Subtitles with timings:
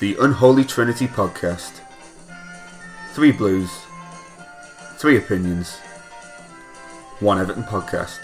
[0.00, 1.80] The Unholy Trinity Podcast.
[3.12, 3.70] Three blues,
[4.96, 5.76] three opinions,
[7.20, 8.18] one Everton podcast.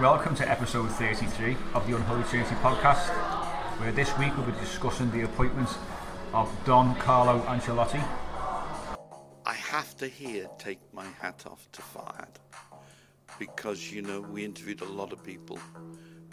[0.00, 3.10] Welcome to episode 33 of the Unholy Trinity podcast,
[3.80, 5.68] where this week we'll be discussing the appointment
[6.32, 8.02] of Don Carlo Ancelotti.
[9.44, 12.36] I have to here take my hat off to Farhad
[13.38, 15.58] because you know we interviewed a lot of people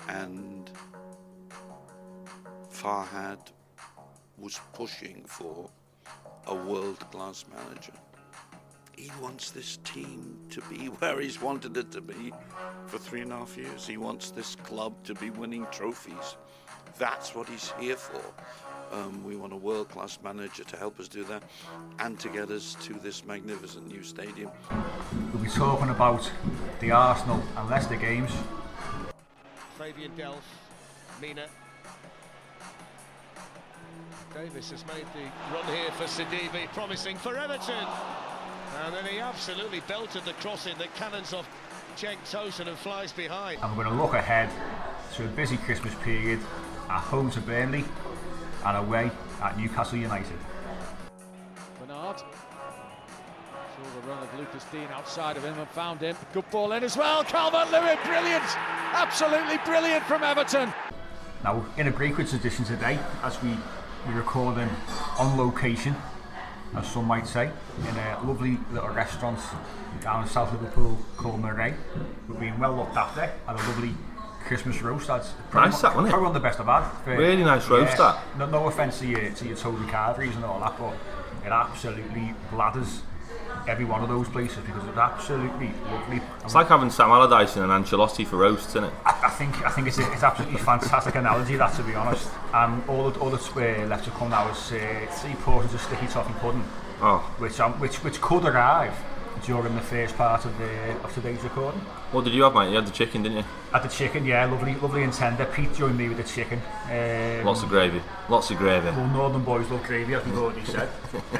[0.07, 0.71] and
[2.71, 3.51] Farhad
[4.37, 5.69] was pushing for
[6.45, 7.91] a world class manager.
[8.97, 12.33] He wants this team to be where he's wanted it to be
[12.87, 13.87] for three and a half years.
[13.87, 16.35] He wants this club to be winning trophies.
[16.97, 18.21] That's what he's here for.
[18.91, 21.43] Um, we want a world class manager to help us do that
[21.99, 24.49] and to get us to this magnificent new stadium.
[25.31, 26.29] We'll be talking about
[26.79, 28.31] the Arsenal and Leicester games,
[29.77, 30.37] Fabian Delph,
[31.21, 31.45] Mina.
[34.33, 37.85] Davies has made the run here for Sidibe, promising for Everton.
[38.85, 41.49] And then he absolutely belted the cross in that cannons off
[41.95, 43.59] Cenk Tosun and flies behind.
[43.61, 44.49] and we're going to look ahead
[45.15, 46.39] to a busy Christmas period
[46.89, 47.83] at home to Burnley
[48.65, 49.09] and away
[49.41, 50.37] at Newcastle United.
[51.79, 52.17] Bernard.
[52.19, 56.15] Saw the run of Lucas Digne outside of him and found him.
[56.33, 57.23] Good ball in as well.
[57.23, 58.43] Calvert Lewin, brilliant.
[58.93, 60.71] Absolutely brilliant from Everton.
[61.43, 63.49] Now, in a good tradition today, as we,
[64.07, 64.69] we record them
[65.19, 65.95] on location,
[66.77, 67.49] as some might say,
[67.89, 69.39] in a lovely little restaurant
[70.01, 71.73] down in South Liverpool called Murray.
[72.27, 73.93] We're being well looked after, had a lovely
[74.45, 75.07] Christmas roast.
[75.07, 75.91] That's probably, Nice that?
[75.93, 76.89] Probably one of the best I've had.
[77.03, 78.19] For- Really nice roast, that.
[78.37, 80.93] No, no offence to your, to your Toby Carveries and all that, but
[81.45, 83.01] it absolutely bladders
[83.67, 86.21] every one of those places because it's absolutely lovely.
[86.43, 88.93] It's like having Sam Allardyce and an Ancelotti for roasts, isn't it?
[89.05, 92.29] I, I think I think it's a, it's absolutely fantastic analogy that to be honest.
[92.53, 95.81] And all that all that's uh, left to come now is uh, three portions of
[95.81, 96.63] sticky toffee pudding,
[97.01, 98.93] Oh, which um, which which could arrive
[99.45, 101.79] during the first part of the of today's recording.
[102.11, 102.69] what did you have, mate?
[102.69, 103.43] You had the chicken, didn't you?
[103.71, 105.45] At the chicken, yeah, lovely lovely and tender.
[105.45, 106.59] Pete joined me with the chicken.
[106.89, 108.01] Um, Lots of gravy.
[108.29, 108.87] Lots of gravy.
[108.87, 110.89] Well, Northern boys love gravy, as we've already said.
[111.13, 111.21] um,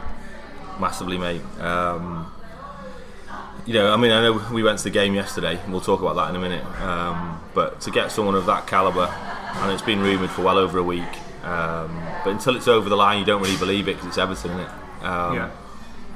[0.78, 1.42] massively, mate.
[1.58, 2.32] Um,
[3.70, 6.00] you know, I mean, I know we went to the game yesterday, and we'll talk
[6.00, 6.64] about that in a minute.
[6.80, 10.78] Um, but to get someone of that calibre, and it's been rumoured for well over
[10.78, 11.04] a week,
[11.44, 14.50] um, but until it's over the line, you don't really believe it because it's Everton,
[14.50, 15.04] isn't it?
[15.04, 15.50] Um, Yeah.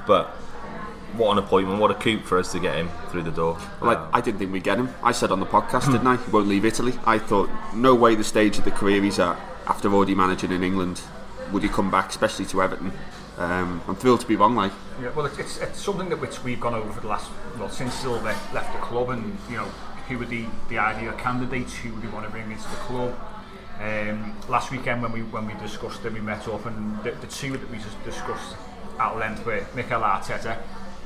[0.05, 0.31] But
[1.13, 1.79] what an appointment!
[1.79, 3.57] What a coup for us to get him through the door.
[3.81, 4.93] Like I didn't think we'd get him.
[5.01, 6.17] I said on the podcast, didn't I?
[6.17, 6.99] He won't leave Italy.
[7.05, 10.61] I thought no way the stage of the career he's at after already managing in
[10.61, 10.99] England
[11.53, 12.91] would he come back, especially to Everton.
[13.37, 14.55] Um, I'm thrilled to be wrong.
[14.55, 14.71] Like
[15.01, 17.29] Yeah, well, it's, it's, it's something that which we've gone over for the last
[17.59, 19.65] well since Silva left the club, and you know
[20.07, 23.13] who were the the ideal candidates, who would we want to bring into the club.
[23.81, 27.27] Um, last weekend when we when we discussed them, we met up, and the, the
[27.27, 28.55] two that we just discussed
[28.97, 30.57] at length were Mikel Arteta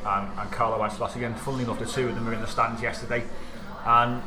[0.05, 1.25] and, and Carlo Ancelotti.
[1.25, 3.23] And funnily enough, the two of them were in the stands yesterday,
[3.85, 4.21] and.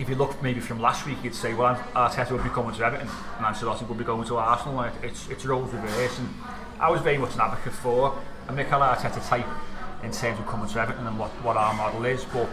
[0.00, 2.84] If you look maybe from last week, you'd say, well, Arteta would be coming to
[2.84, 4.78] Everton and Ancelotti would be going to Arsenal.
[4.78, 6.28] And it, it's it's roles reverse, and
[6.80, 9.46] I was very much an advocate for a Mikel Arteta type
[10.02, 12.24] in terms of coming to Everton and what, what our model is.
[12.26, 12.48] But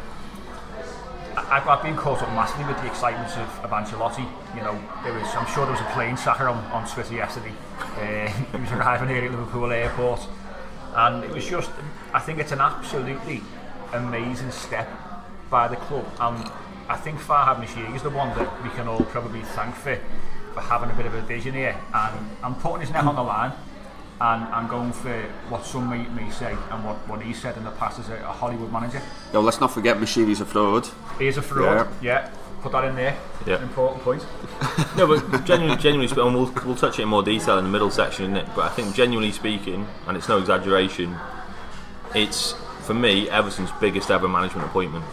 [1.38, 4.28] I, I've been caught up massively with the excitement of, of Ancelotti.
[4.56, 7.54] You know, there was I'm sure there was a plane tracker on, on Twitter yesterday.
[7.80, 10.22] Uh, he was arriving here at Liverpool Airport,
[10.96, 11.70] and it was just
[12.14, 13.42] I think it's an absolutely
[13.94, 14.90] amazing step
[15.52, 16.06] by the club.
[16.20, 16.50] And
[16.90, 20.00] I think Farhad Moshiri is the one that we can all probably thank for
[20.54, 23.22] for having a bit of a vision here and, and putting his neck on the
[23.22, 23.52] line
[24.22, 27.64] and, and going for what some may, may say and what, what he said in
[27.66, 29.02] the past as a, a Hollywood manager.
[29.34, 30.88] yo, let's not forget Moshiri's a fraud.
[31.20, 32.32] He is a fraud, yeah.
[32.62, 33.16] Put that in there.
[33.46, 33.62] Yeah.
[33.62, 34.26] Important point.
[34.98, 37.92] no, but genuinely, genuinely speaking, we'll, we'll touch it in more detail in the middle
[37.92, 38.56] section, isn't it?
[38.56, 41.16] But I think, genuinely speaking, and it's no exaggeration,
[42.16, 45.06] it's for me Everton's biggest ever management appointment.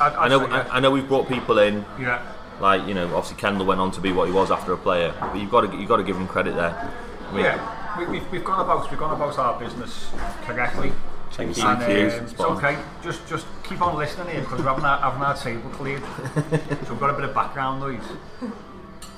[0.00, 0.68] I'd, I I'd know, say, yeah.
[0.70, 2.22] I, I know we've brought people in, yeah.
[2.60, 5.14] like you know, obviously Kendall went on to be what he was after a player,
[5.18, 6.92] but you've got to you've got to give him credit there.
[7.28, 10.10] I mean, Yeah, we, we've, we've gone about we've gone about our business
[10.42, 10.92] correctly.
[11.32, 11.62] Thank you.
[11.64, 12.78] And, um, it's okay.
[13.02, 16.90] Just just keep on listening here because we're having our, having our table cleared, so
[16.90, 18.02] we've got a bit of background noise.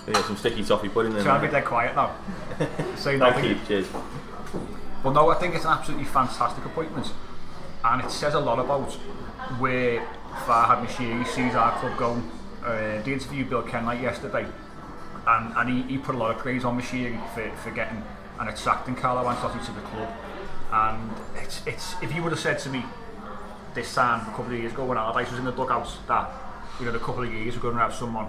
[0.08, 1.24] yeah, some sticky toffee pudding in there.
[1.24, 2.14] Trying to be dead quiet now.
[2.96, 3.56] Thank you.
[3.66, 3.88] Cheers.
[5.04, 7.12] Well, no, I think it's an absolutely fantastic appointment,
[7.84, 8.92] and it says a lot about
[9.58, 10.00] where
[10.46, 12.30] Farhad Moshiri sees our club going.
[12.64, 14.46] Uh, the interview Bill Kenwright yesterday,
[15.26, 18.02] and, and he, he put a lot of praise on Moshiri for, for getting
[18.40, 20.08] and attracting Carlo Ancelotti to the club.
[20.72, 22.84] And it's it's if you would have said to me
[23.74, 26.30] this time a couple of years ago when Allardyce was in the dugouts that
[26.78, 28.26] you know in a couple of years we're going to have someone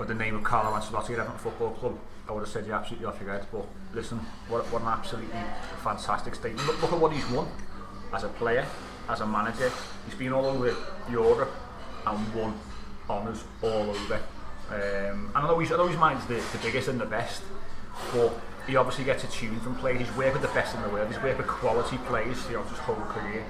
[0.00, 1.98] of the name of Carlo Ancelotti at Everton Football Club,
[2.28, 3.46] I would have said you're absolutely off your head.
[3.52, 4.18] But listen,
[4.48, 5.38] what, what an absolutely
[5.82, 6.66] fantastic statement.
[6.66, 7.48] Look, look at what he's won
[8.12, 8.66] as a player,
[9.08, 9.70] as a manager.
[10.06, 10.74] He's been all over
[11.10, 11.52] Europe
[12.06, 12.58] and won
[13.08, 14.20] honours all over.
[14.70, 17.42] Um, and I know he's, I know he's managed the, the biggest and the best,
[18.12, 18.32] but
[18.66, 20.00] he obviously gets a tune from players.
[20.00, 21.08] He's worked with the best in the world.
[21.12, 23.44] He's worked with quality players throughout his whole career.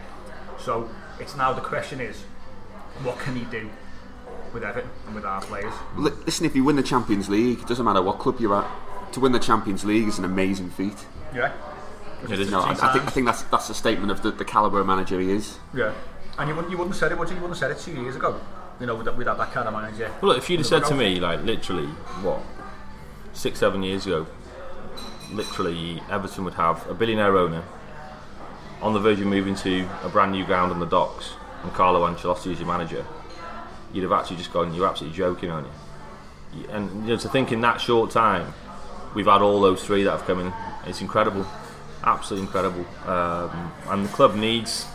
[0.58, 2.22] So it's now the question is,
[3.02, 3.70] what can he do
[4.52, 5.72] with Everton and with our players?
[5.96, 8.70] Li- Listen, if you win the Champions League, it doesn't matter what club you're at.
[9.12, 11.06] To win the Champions League is an amazing feat.
[11.34, 11.52] Yeah.
[12.24, 12.40] It is.
[12.40, 14.78] You know, I, I think I think that's that's a statement of the, the caliber
[14.80, 15.58] of manager he is.
[15.74, 15.92] Yeah.
[16.38, 17.34] And you wouldn't, you wouldn't have said it, would you?
[17.34, 18.38] You wouldn't have said it two years ago.
[18.78, 20.10] You know, without, without that kind of manager.
[20.22, 21.86] Well, look, if you'd have said to me, like literally,
[22.22, 22.40] what,
[23.32, 24.26] six, seven years ago,
[25.32, 27.62] literally, Everton would have a billionaire owner
[28.82, 31.32] on the verge of moving to a brand new ground on the docks,
[31.62, 33.04] and Carlo Ancelotti as your manager,
[33.92, 37.52] you'd have actually just gone, "You're absolutely joking, aren't you?" And you know, to think
[37.52, 38.54] in that short time,
[39.14, 40.52] we've had all those three that have come in.
[40.86, 41.46] It's incredible,
[42.02, 42.86] absolutely incredible.
[43.06, 44.86] Um, and the club needs.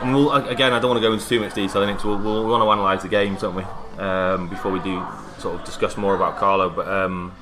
[0.00, 2.02] And we'll, again, I don't want to go into too much detail in it.
[2.02, 3.64] We'll, we'll, we want to analyse the games, don't we?
[3.98, 5.04] Um, before we do
[5.38, 6.70] sort of discuss more about Carlo.
[6.70, 7.34] But um,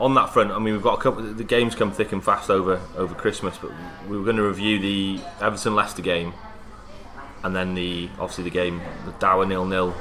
[0.00, 1.22] on that front, I mean, we've got a couple.
[1.22, 3.70] The games come thick and fast over over Christmas, but
[4.08, 6.32] we were going to review the Everton Leicester game,
[7.44, 9.94] and then the obviously the game, the Dower nil nil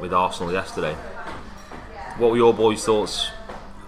[0.00, 0.94] with Arsenal yesterday.
[2.16, 3.30] What were your boys' thoughts?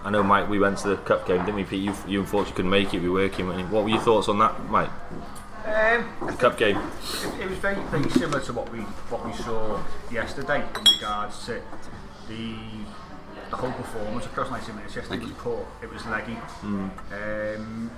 [0.03, 0.47] I know, Mike.
[0.47, 1.81] We went to the cup game, didn't we, Pete?
[1.81, 3.01] You, you unfortunately couldn't make it.
[3.01, 3.47] We were working.
[3.71, 4.89] What were your thoughts on that, Mike?
[5.65, 6.77] Um, The cup game.
[6.77, 11.45] it, it was very, very similar to what we what we saw yesterday in regards
[11.47, 11.61] to
[12.29, 12.55] the
[13.49, 15.65] the whole performance across 90 minutes yesterday was poor.
[15.81, 16.37] It was leggy.
[16.63, 17.91] Um,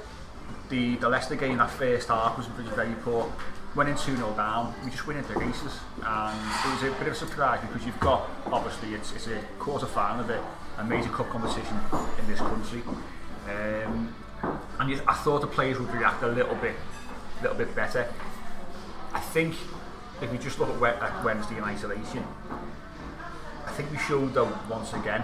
[0.70, 3.32] the the Leicester game that first half was, very poor.
[3.76, 5.80] went in 2 0 down, we just went into races.
[6.04, 9.40] And it was a bit of a surprise because you've got, obviously, it's, it's a
[9.58, 10.44] quarter final of a,
[10.78, 11.78] a major cup competition
[12.20, 12.84] in this country.
[13.48, 14.14] Um,
[14.80, 16.76] and you, I thought the players would react a little bit,
[17.42, 18.08] little bit better.
[19.14, 19.56] I think
[20.22, 22.24] if we just look at, at Wednesday in isolation,
[23.66, 25.24] I think we showed though once again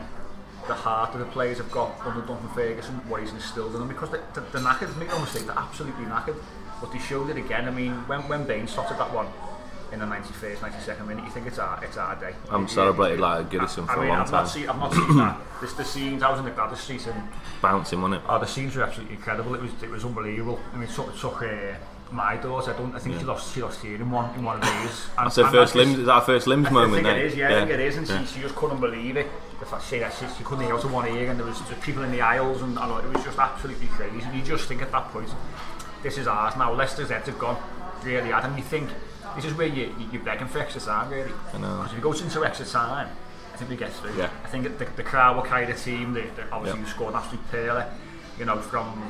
[0.67, 3.88] the heart that the players have got under Duncan Ferguson, what he's instilled in them
[3.88, 6.38] because they, they, they're knackered, make no mistake, they're absolutely knackered.
[6.81, 7.67] But they showed it again.
[7.67, 9.27] I mean, when when Bain started that one
[9.93, 12.34] in the 91st, 92nd minute, you think it's our it's our day.
[12.50, 14.43] I'm You- celebrated you- like a Goodison I for mean, a long I've time.
[14.43, 15.38] Not seen, I've not seen that.
[15.62, 17.29] This, the scenes, I was in the Gwladys Street and
[17.62, 18.27] Bouncing, wasn't it?
[18.27, 19.55] Oh, the scenes were absolutely incredible.
[19.55, 20.60] It was it was unbelievable.
[20.74, 21.75] I mean, it took, it took uh,
[22.12, 22.74] my daughter.
[22.74, 22.95] I don't.
[22.95, 25.07] I think she lost she lost hearing in one in one of these.
[25.17, 25.97] And, That's her first limbs.
[26.00, 26.93] Is that her first limbs I moment?
[26.93, 27.19] think it then?
[27.25, 27.35] is.
[27.35, 27.97] Yeah, I think it is.
[27.97, 28.25] And Yeah.
[28.25, 29.27] she, she just couldn't believe it.
[29.59, 31.81] The fact she, she, she couldn't hear out of one ear, and there was just
[31.81, 34.19] people in the aisles, and, and it was just absolutely crazy.
[34.21, 35.29] And you just think at that point,
[36.03, 36.74] this is ours now.
[36.74, 37.57] Leicester's heads have gone
[38.03, 38.89] really hard, and you think
[39.35, 41.31] this is where you, you you're begging for extra time, really.
[41.53, 41.77] I know.
[41.77, 43.09] Because if it goes into extra time,
[43.53, 44.17] I think we get through.
[44.17, 44.29] Yeah.
[44.43, 46.13] I think the, the crowd will carry the team.
[46.13, 46.85] They, they obviously Yeah.
[46.85, 47.89] you scored an absolute pearler.
[48.38, 49.01] You know, from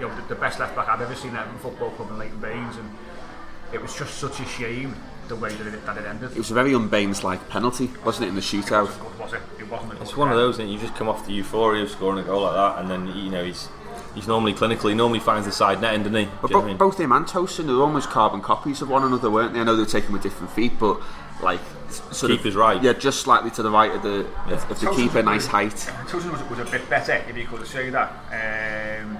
[0.00, 2.18] you know the, the best left back I've ever seen at Everton Football Club in
[2.18, 2.90] Leighton Baines, and
[3.72, 4.94] it was just such a shame
[5.28, 6.32] the way that it, that it ended.
[6.32, 8.86] It was a very unbaines like penalty, wasn't it, in the shootout?
[9.00, 9.40] Good, was it?
[9.58, 9.92] It wasn't.
[9.92, 12.18] A It's good one of those that you just come off the euphoria of scoring
[12.18, 13.68] a goal like that, and then you know he's
[14.14, 14.88] he's normally clinical.
[14.88, 16.28] He normally finds the side netting, doesn't he?
[16.40, 16.76] But Do you bo- I mean?
[16.78, 19.60] both him and Tosun are almost carbon copies of one another, weren't they?
[19.60, 21.00] I know they're taken with different feet, but
[21.42, 22.82] like sort Keeper's of, right.
[22.82, 24.20] Yeah, just slightly to the right of the
[24.52, 25.74] of, of the Tosun keeper, nice height.
[26.08, 28.10] Tosun was, was a bit better, if you could say that.
[29.04, 29.18] Um,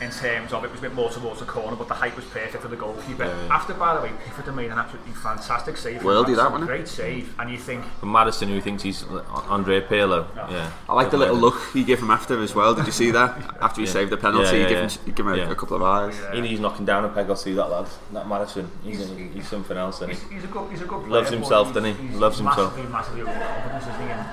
[0.00, 2.24] in terms of it was a bit more towards the corner, but the height was
[2.26, 3.24] perfect for the goalkeeper.
[3.50, 5.98] After, by the way, Pickford made an absolutely fantastic save.
[6.02, 6.66] from Worldie, that, Maddison.
[6.66, 9.04] Great save, and you think From Maddison, who thinks he's
[9.48, 10.26] Andre Pirlo.
[10.50, 10.70] Yeah.
[10.88, 12.74] I like the little look he gave him after as well.
[12.74, 13.56] Did you see that?
[13.62, 13.92] After he Yeah.
[13.94, 14.88] saved the penalty, Yeah, he yeah, gave yeah.
[14.88, 15.50] him, he gave him a, Yeah.
[15.50, 16.14] a couple of eyes.
[16.34, 17.86] He needs knocking down a peg or two, that lad.
[18.12, 18.70] That Maddison.
[18.84, 20.34] He's, He's- he's, something else, isn't he's, he?
[20.34, 21.10] he's a good, he's a good player.
[21.22, 22.08] Loves himself, he's- doesn't he?
[22.08, 22.76] he's Loves himself.
[22.76, 24.12] massively, Massively overconfident, isn't he?
[24.12, 24.26] And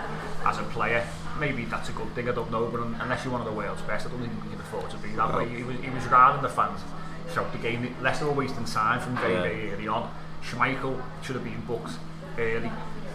[0.45, 1.07] as a player,
[1.39, 2.29] maybe that's a good thing.
[2.29, 4.49] I don't know, but unless you're one of the world's best, I don't think you
[4.51, 5.49] can afford to be that way.
[5.49, 6.81] He was, he was than the fans
[7.29, 7.95] throughout the game.
[8.01, 9.41] Leicester were wasting time from very, Yeah.
[9.41, 10.13] very early on.
[10.43, 11.93] Schmeichel should have been booked
[12.37, 12.71] early.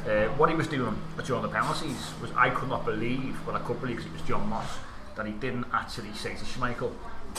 [0.08, 0.96] Uh, what he was doing
[1.26, 4.22] during the penalties was I could not believe, well I could believe because it was
[4.22, 4.78] John Moss,
[5.16, 6.92] that he didn't actually say to Schmeichel,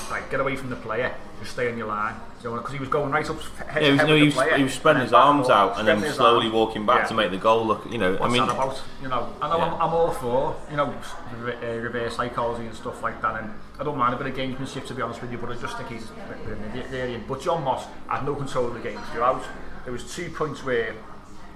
[0.10, 2.16] right, get away from the player, just stay on your line.
[2.42, 4.58] Because he was going right up head Yeah, he was, no, he the was, player,
[4.58, 6.56] he was spreading his arms forward, out and then slowly arm.
[6.56, 7.08] walking back Yeah.
[7.08, 7.86] to make the goal look.
[7.92, 8.82] You know, What's I mean, that about?
[9.02, 9.74] You know, I know Yeah.
[9.76, 13.98] I'm all for you know uh, reverse psychology and stuff like that, and I don't
[13.98, 16.10] mind a bit of gamesmanship to be honest with you, but I just think he's
[16.10, 16.14] a
[16.46, 17.18] bit of an idiot really.
[17.28, 19.44] But John Moss had no control of the game throughout.
[19.84, 20.94] There was two points where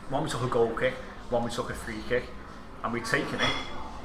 [0.10, 0.96] one we took a goal kick,
[1.30, 2.26] one we took a free kick,
[2.84, 3.52] and we'd taken it,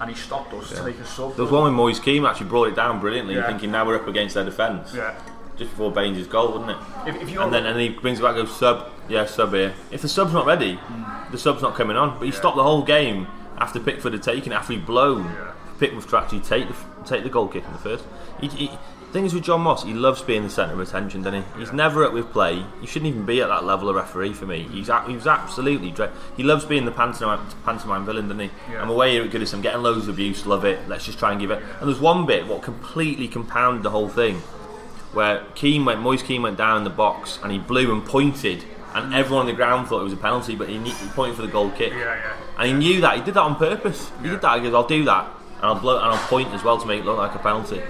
[0.01, 1.35] and he stopped us to make a sub.
[1.37, 3.47] there was one with Moise Kean actually brought it down brilliantly, Yeah.
[3.47, 4.95] thinking now we're up against their defence.
[4.95, 5.15] Yeah.
[5.57, 6.77] Just before Baines' goal, wasn't it?
[7.09, 9.75] If, if And then and he brings it back, goes sub, yeah, sub here.
[9.91, 11.33] If the sub's not ready, Hmm.
[11.33, 12.17] the sub's not coming on.
[12.19, 13.27] But he stopped the whole game
[13.59, 15.35] after Pickford had taken it, after he'd blown
[15.79, 18.05] Pickford to actually take the take the goal kick in the first.
[18.41, 18.71] He, he,
[19.13, 21.61] thing is with John Moss, he loves being the centre of attention, doesn't he?
[21.61, 22.63] He's never up with play.
[22.81, 24.69] He shouldn't even be at that level of referee for me.
[24.71, 26.11] He's a- he was absolutely dread.
[26.37, 28.51] He loves being the pantomime, pantomime villain, doesn't he?
[28.71, 28.83] Yeah.
[28.83, 30.87] I'm away here at Goodison, getting loads of abuse, love it.
[30.89, 31.63] Let's just try and give it.
[31.81, 34.43] And there's one bit what completely compounded the whole thing
[35.13, 38.63] where Kean went, Moise Kean went down in the box and he blew and pointed,
[38.95, 39.17] and mm.
[39.17, 41.49] everyone on the ground thought it was a penalty, but he, he pointed for the
[41.49, 41.93] goal kick.
[41.93, 42.37] Yeah, yeah.
[42.59, 43.17] And he knew that.
[43.17, 44.11] He did that on purpose.
[44.23, 44.59] He did that.
[44.59, 45.31] He goes, I'll do that.
[45.59, 47.83] And I'll blow and I'll point as well to make it look like a penalty.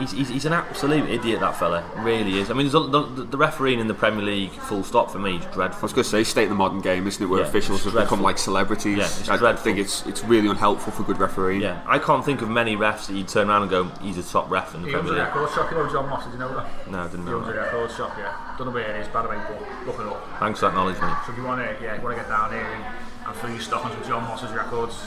[0.00, 1.88] He's, he's, he's an absolute idiot, that fella.
[1.98, 2.50] Really is.
[2.50, 5.36] I mean, there's a, the, the refereeing in the Premier League, full stop for me,
[5.36, 5.78] is dreadful.
[5.78, 7.84] I was going to say, state of the modern game, isn't it, where Yeah, officials
[7.84, 8.16] have dreadful.
[8.16, 8.98] become like celebrities.
[8.98, 9.62] Yeah, it's I dreadful.
[9.62, 11.60] think it's it's really unhelpful for good refereeing.
[11.60, 14.24] Yeah, I can't think of many refs that you'd turn around and go, he's a
[14.24, 15.34] top ref in the He owns Premier a League.
[15.36, 16.90] record shop, you know John Moss, did you know that?
[16.90, 17.58] No, I didn't He know owns a that.
[17.60, 18.54] record shop, yeah.
[18.58, 20.28] Don't know where it is, by the way, but look it up.
[20.40, 21.14] Thanks for that knowledge, mate.
[21.26, 22.84] So if you want to, yeah, want to get down here and,
[23.28, 24.98] and fill your stockings with John Moss's records,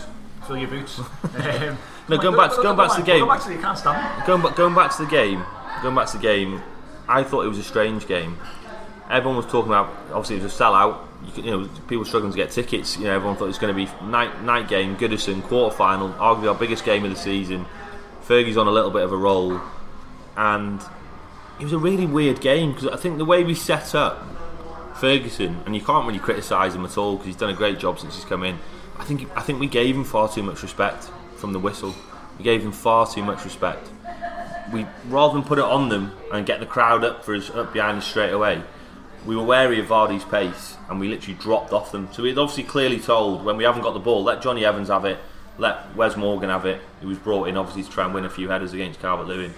[0.50, 1.00] fill your boots.
[1.24, 1.78] um,
[2.10, 3.20] No, going back to- going back to the game.
[3.20, 4.26] Go back to the, you can't stand.
[4.26, 5.46] Going back, going back to the game,
[5.84, 6.62] going back to the game,
[7.08, 8.38] I thought it was a strange game.
[9.12, 10.98] Everyone was talking about obviously it was a sellout.
[11.26, 12.98] You, could, you know, people struggling to get tickets.
[12.98, 16.10] You know, everyone thought it was going to be night night game, Goodison quarter final,
[16.14, 17.66] arguably our biggest game of the season.
[18.28, 19.60] Fergie's on a little bit of a roll,
[20.38, 20.82] and
[21.60, 24.24] it was a really weird game because I think the way we set up
[24.96, 28.00] Ferguson, and you can't really criticise him at all because he's done a great job
[28.00, 28.60] since he's come in.
[29.00, 31.96] I think I think we gave him far too much respect from the whistle.
[32.38, 33.90] We gave him far too much respect.
[34.72, 37.74] We rather than put it on them and get the crowd up for us up
[37.74, 38.62] behind us straight away.
[39.26, 42.10] We were wary of Vardy's pace and we literally dropped off them.
[42.12, 44.90] So we had obviously clearly told when we haven't got the ball, let Jonny Evans
[44.90, 45.20] have it,
[45.58, 48.30] let Wes Morgan have it, He was brought in obviously to try and win a
[48.30, 49.54] few headers against Calvert Lewin.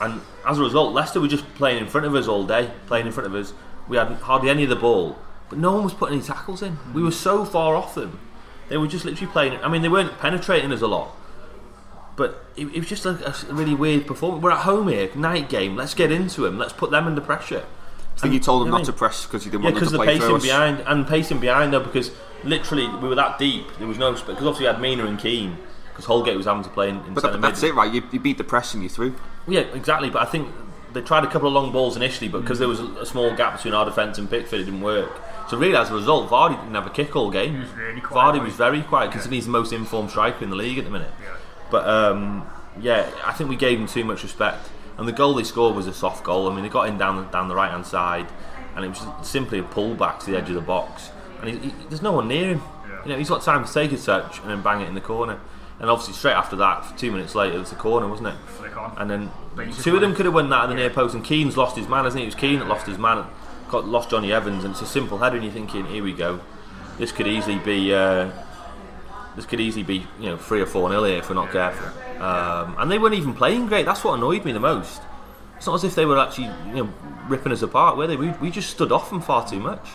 [0.00, 3.06] And as a result, Leicester were just playing in front of us all day, playing
[3.06, 3.54] in front of us.
[3.88, 5.16] We had hardly any of the ball,
[5.48, 6.78] but no one was putting any tackles in.
[6.92, 8.18] We were so far off them.
[8.68, 9.54] They were just literally playing.
[9.62, 11.14] I mean, they weren't penetrating us a lot,
[12.16, 14.42] but it, it was just a, a really weird performance.
[14.42, 15.76] We're at home here, night game.
[15.76, 16.58] Let's get into them.
[16.58, 17.64] Let's put them under pressure.
[18.16, 19.70] I think you told them you know not I to press because you didn't Yeah,
[19.72, 20.42] want them because to the play pacing through us.
[20.42, 22.10] behind and pacing behind though, because
[22.44, 23.66] literally we were that deep.
[23.78, 25.58] There was no because obviously we had Mina and Keane
[25.90, 27.92] because Holgate was having to play in, in But that, that's it, right?
[27.92, 29.14] You, you beat the press and you through.
[29.46, 30.08] Yeah, exactly.
[30.10, 30.48] But I think
[30.94, 33.34] they tried a couple of long balls initially, but because there was a, a small
[33.36, 35.12] gap between our defence and Pickford, it didn't work.
[35.48, 37.60] So really, as a result, Vardy didn't have a kick all game.
[37.60, 40.78] Was really Vardy was very quiet, considering he's the most informed striker in the league
[40.78, 41.10] at the minute.
[41.70, 42.48] But um,
[42.80, 44.68] yeah, I think we gave him too much respect.
[44.98, 46.50] And the goal they scored was a soft goal.
[46.50, 48.26] I mean, they got in down the, down the right hand side,
[48.74, 51.10] and it was simply a pull back to the edge of the box.
[51.40, 52.62] And he, he, there's no one near him.
[53.04, 55.00] You know, he's got time to take a touch and then bang it in the
[55.00, 55.38] corner.
[55.78, 58.36] And obviously, straight after that, two minutes later, it was the corner, wasn't it?
[58.46, 58.96] Flick on.
[58.96, 59.84] And then Basically.
[59.84, 61.86] two of them could have won that in the near post, and Keane's lost his
[61.86, 62.24] man, hasn't he?
[62.24, 63.26] It was Keane that lost his man,
[63.76, 66.40] got lost Jonny Evans, and it's a simple header, and you're thinking, here we go.
[66.98, 68.30] This could easily be, uh,
[69.36, 71.88] this could easily be, you know, three or four nil here if we're not careful.
[72.22, 73.84] Um, and they weren't even playing great.
[73.84, 75.02] That's what annoyed me the most.
[75.58, 76.94] It's not as if they were actually, you know,
[77.28, 78.16] ripping us apart, were they?
[78.16, 79.86] We, we just stood off them far too much.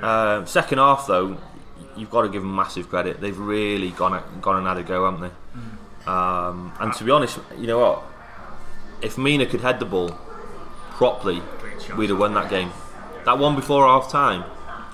[0.00, 1.36] Uh, second half, though,
[1.96, 3.20] you've got to give them massive credit.
[3.20, 6.10] They've really gone at, gone and had a go, haven't they?
[6.10, 8.02] Um, and to be honest, you know what?
[9.02, 10.10] If Mina could head the ball
[10.92, 11.42] properly,
[11.96, 12.72] we'd have won that game.
[13.24, 14.44] That one before half time,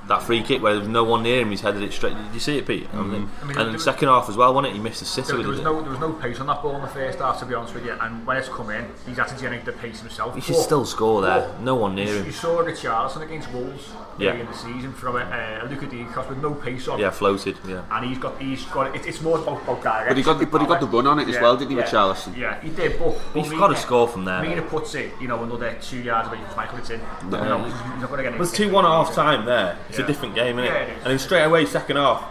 [0.08, 2.14] that free kick where there was no one near him, he's headed it straight.
[2.16, 2.85] Did you see it, Pete?
[2.92, 3.12] Mm-hmm.
[3.12, 4.76] Mean, I mean, and in the second half as well, wasn't it?
[4.76, 5.64] He missed the sitter There, with there was it.
[5.64, 7.75] no there was no pace on that ball in the first half, to be honest
[7.75, 7.92] with you.
[8.00, 10.35] And when it's come in, he's had to generate the pace himself.
[10.35, 11.50] He should But- still score there.
[11.61, 12.26] No one near you, him.
[12.26, 14.30] You saw Richarlison against Wolves Yeah.
[14.30, 16.98] early in the season from a, uh, a Luka Cross with no pace on.
[16.98, 17.56] Yeah, floated.
[17.66, 17.82] Yeah.
[17.90, 20.08] And he's got he's got it, it's more about, about direction.
[20.08, 21.76] But he got the- but he got the run on it as well, didn't he,
[21.78, 22.37] yeah, Richarlison?
[22.37, 22.98] Yeah, he did.
[22.98, 24.42] But, but He's Mina- got to score from there.
[24.42, 26.78] Mina puts it, you know, another two yards away from Michael.
[26.78, 27.00] It's in.
[27.30, 28.37] No, no, he's, he's not going to get it.
[28.37, 29.78] It was 2 1 at half time there.
[29.88, 30.04] It's Yeah.
[30.04, 30.75] a different game, isn't it?
[30.75, 30.96] Yeah, it is.
[31.02, 32.25] And then straight away, second half,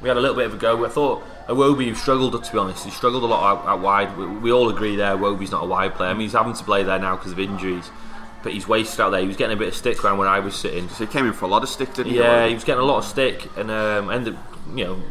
[0.00, 0.84] we had a little bit of a go.
[0.84, 2.84] I thought Iwobi struggled, to be honest.
[2.84, 4.16] He struggled a lot out, out wide.
[4.16, 6.10] We, we all agree there, Iwobi's not a wide player.
[6.10, 7.90] I mean, he's having to play there now because of injuries.
[8.42, 9.20] But he's wasted out there.
[9.20, 10.88] He was getting a bit of stick around where I was sitting.
[10.88, 12.18] So he came in for a lot of stick, didn't he?
[12.18, 14.36] Yeah, he was getting a lot of stick and um, ended,
[14.74, 15.02] you know,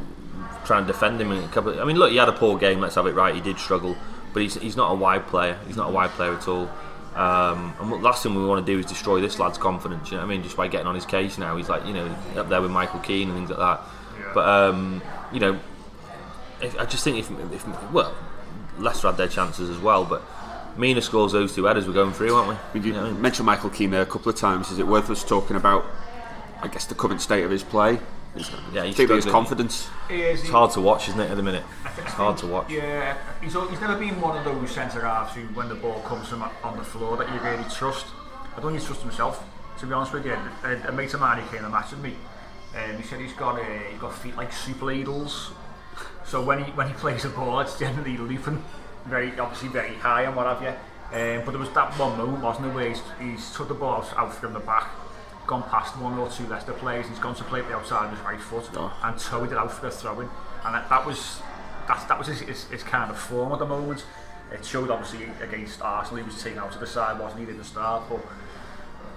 [0.66, 1.72] trying to defend him in a couple.
[1.72, 2.82] Of, I mean, look, he had a poor game.
[2.82, 3.34] Let's have it right.
[3.34, 3.96] He did struggle,
[4.34, 5.58] but he's, he's not a wide player.
[5.66, 6.70] He's not a wide player at all.
[7.16, 10.12] Um, and what last thing we want to do is destroy this lad's confidence.
[10.12, 10.44] You know what I mean?
[10.44, 12.06] Just by getting on his case now, he's like you know
[12.38, 13.82] up there with Michael Keane and things like that.
[14.34, 15.02] But um,
[15.34, 15.60] you know,
[16.62, 18.16] if, I just think if, if well,
[18.78, 20.22] Leicester had their chances as well, but.
[20.78, 21.88] Mina scores those two headers.
[21.88, 22.56] We're going through, aren't we?
[22.56, 23.22] I mean, you know what I mean?
[23.22, 24.72] mentioned Michael Keane there a couple of times.
[24.72, 25.86] Is it worth us talking about,
[26.62, 28.00] I guess, the current state of his play?
[28.36, 29.90] Yeah, he's particularly his confidence.
[30.10, 31.64] Is, It's hard to watch, isn't it, at the minute?
[31.98, 32.70] It's hard to watch.
[32.72, 36.30] Yeah, he's, he's never been one of those centre halves who, when the ball comes
[36.30, 38.06] from on the floor, that you really trust.
[38.56, 39.44] I don't even trust himself,
[39.80, 40.38] to be honest with you.
[40.64, 42.16] A, a mate of mine who came to match with me,
[42.76, 45.52] um, he said he's got uh, he's got feet like super ladles.
[46.24, 48.64] So when he when he plays a ball, it's generally leaping,
[49.06, 50.74] very obviously very high and what have you.
[51.18, 54.06] Um, but there was that one moment, wasn't there, where he's, he's took the ball
[54.16, 54.90] out, from the back,
[55.46, 58.20] gone past one or two Leicester players, he's gone to play the outside of his
[58.22, 58.70] right foot
[59.04, 60.30] and towed it out for a throw in.
[60.64, 61.42] And that, that was
[61.88, 64.06] that, that was his, his, his kind of form at the moment.
[64.52, 67.64] It showed obviously against Arsenal, he was taken out to the side, wasn't he, didn't
[67.64, 68.20] start, but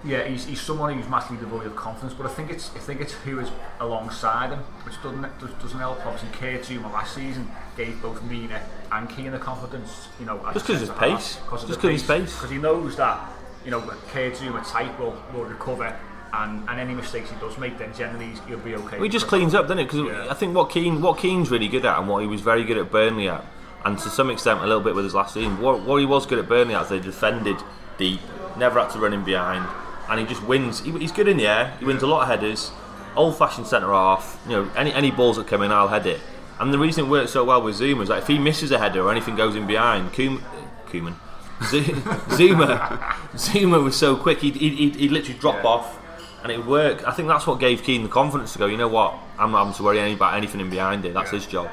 [0.05, 3.01] yeah, he's, he's someone who's massively devoid of confidence, but I think it's I think
[3.01, 6.05] it's who is alongside him, which doesn't does, doesn't help.
[6.07, 8.61] Obviously, Kurt Zouma last season gave both Mina
[8.93, 11.37] and Keane the confidence, you know, Just 'cause of his pace.
[11.37, 12.35] Just 'cause of his pace.
[12.35, 13.19] because he knows that
[13.65, 13.81] you know
[14.13, 15.95] Kurt Zouma type will will recover.
[16.37, 18.97] And, and any mistakes he does make, then generally he's- he'll be okay.
[18.97, 19.85] Well, he just cleans up, doesn't it?
[19.85, 20.27] Because Yeah.
[20.29, 22.77] I think what Keane, what Keane's really good at, and what he was very good
[22.77, 23.45] at Burnley at,
[23.85, 26.27] and to some extent a little bit with his last season, what, what he was
[26.27, 27.59] good at Burnley at is they defended
[27.99, 28.19] deep,
[28.57, 29.65] never had to run him behind,
[30.09, 30.81] and he just wins.
[30.81, 31.77] He, he's good in the air.
[31.79, 32.71] He wins a lot of headers.
[33.17, 34.41] Old-fashioned centre half.
[34.49, 36.21] You know, any any balls that come in, I'll head it.
[36.59, 38.79] And the reason it works so well with Zouma is like if he misses a
[38.79, 40.41] header or anything goes in behind, uh, Koeman,
[40.87, 41.15] Koeman
[41.61, 42.99] Zouma,
[43.35, 44.41] Zouma was so quick.
[44.41, 45.69] He'd, he'd, he'd, he'd literally drop Yeah.
[45.71, 45.99] off,
[46.43, 47.05] and it worked.
[47.07, 48.67] I think that's what gave Keane the confidence to go.
[48.67, 49.15] You know what?
[49.39, 51.15] I'm not having to worry about anything in behind it.
[51.15, 51.71] That's his job.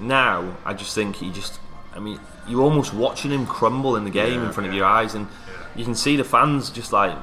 [0.00, 1.60] Now, I just think he just.
[1.94, 5.14] I mean, you're almost watching him crumble in the game in front of your eyes,
[5.14, 5.28] and
[5.76, 7.16] you can see the fans just like,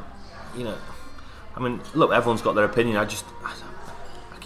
[0.55, 0.77] you know.
[1.55, 2.97] I mean, look, everyone's got their opinion.
[2.97, 3.25] I just.
[3.43, 3.53] I,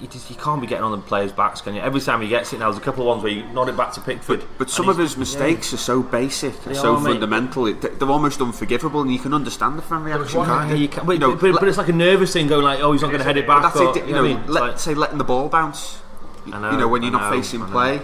[0.01, 1.81] you, just, you can't be getting on the players' backs, can you?
[1.81, 3.77] Every time he gets it, now there's a couple of ones where you nod it
[3.77, 4.43] back to Pickford.
[4.57, 7.67] But and some of his mistakes are so basic and They so are, fundamental.
[7.67, 10.43] It, they're almost unforgivable, and you can understand the fan reaction.
[10.43, 10.87] can't you?
[10.87, 13.01] can, but, You know, but, but it's like a nervous thing going like, oh, he's
[13.01, 13.63] not going to head it back.
[13.63, 14.07] That's or, it.
[14.07, 14.47] You know, I mean?
[14.47, 16.01] Let, like- say letting the ball bounce.
[16.45, 17.67] Know, you know when you're not know, facing know.
[17.67, 18.01] play.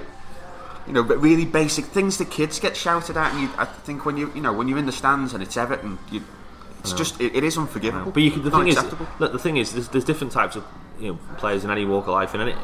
[0.88, 3.34] You know, but really basic things that kids get shouted at.
[3.34, 5.56] And you, I think when you, you know, when you're in the stands and it's
[5.56, 6.24] Everton, you,
[6.82, 8.12] It's just it, it is unforgivable.
[8.12, 9.06] But you could, the Not thing acceptable.
[9.06, 10.64] is, look, the thing is, there's, there's different types of
[11.00, 12.56] you know players in any walk of life, and any,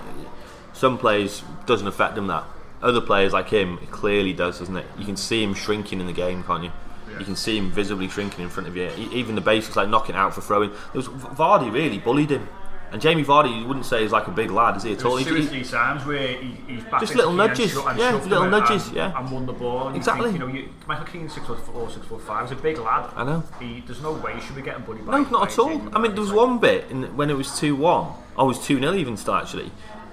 [0.73, 2.43] some players doesn't affect them that.
[2.81, 4.85] Other players like him, it clearly does, doesn't it?
[4.99, 6.71] You can see him shrinking in the game, can't you?
[7.17, 8.91] You can see him visibly shrinking in front of you.
[8.95, 10.69] E- Even the basics, like knocking out for throwing.
[10.69, 12.47] There was Vardy really bullied him,
[12.91, 15.19] and Jamie Vardy, you wouldn't say is like a big lad, is he at all?
[15.19, 18.87] Two or three times where he, he's back Just little nudges, and yeah, little nudges,
[18.87, 19.19] and, yeah.
[19.19, 19.87] and won the ball.
[19.87, 20.31] And you Exactly.
[20.31, 22.49] think, you know, you, Michael Keane six foot four, six foot five.
[22.49, 23.11] He's a big lad.
[23.15, 23.43] I know.
[23.59, 25.05] He, there's no way he should be getting bullied.
[25.05, 25.69] No, not at all.
[25.95, 28.79] I mean, there was one bit in, when it was 2 1, I was 2
[28.79, 29.71] 0 even still actually,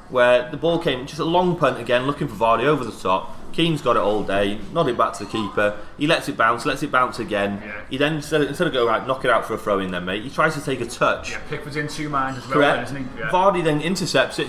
[0.09, 3.37] where the ball came, just a long punt again, looking for Vardy over the top.
[3.55, 5.79] Keane's got it all day, nodded back to the keeper.
[5.97, 7.62] He lets it bounce, lets it bounce again.
[7.64, 7.81] Yeah.
[7.88, 9.93] He then, instead of, instead of going, right, knock it out for a throw in
[9.93, 11.31] then, mate, he tries to take a touch.
[11.31, 12.90] Yeah, Pickford's in two minds as well, Correct.
[12.90, 13.19] isn't he?
[13.21, 13.31] Yeah.
[13.31, 14.49] Vardy then intercepts it,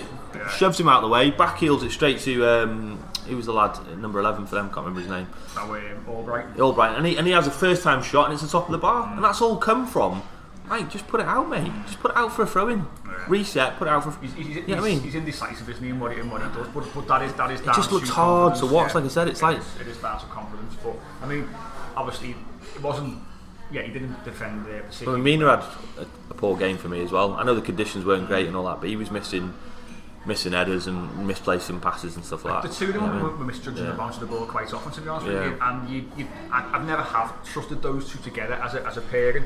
[0.50, 3.52] shoves him out of the way, back heels it straight to, um, who was the
[3.52, 5.28] lad, number 11 for them, can't remember his name.
[5.54, 6.58] That way, um, Albright.
[6.58, 8.72] Albright, and he, and he has a first time shot and it's the top of
[8.72, 9.12] the bar.
[9.14, 10.22] And that's all come from,
[10.68, 11.70] mate, just put it out, mate.
[11.86, 12.86] Just put it out for a throw in.
[13.28, 15.00] Reset, put it out for He's, he's, You know what I mean?
[15.00, 16.68] he's indecisive, isn't he, in what he, in what he does?
[16.68, 18.94] But, but that is that is It just looks hard to watch, yeah.
[18.94, 20.76] like I said, it's like- It is- it is down to confidence.
[20.82, 21.48] But I mean,
[21.96, 22.36] obviously,
[22.74, 23.18] it wasn't.
[23.72, 25.06] Yeah, he didn't defend the City.
[25.10, 25.58] Well, Mina had
[25.98, 27.32] a, a poor game for me as well.
[27.34, 29.54] I know the conditions weren't great and all that, but he was missing
[30.24, 33.22] missing headers and misplacing passes and stuff like The two of You them know I
[33.22, 33.38] were, mean?
[33.38, 33.90] were misjudging Yeah.
[33.92, 35.58] the bounce of the ball quite often, to be honest with you.
[35.60, 39.02] And you, you, I, I've never have trusted those two together as a, as a
[39.02, 39.44] pairing.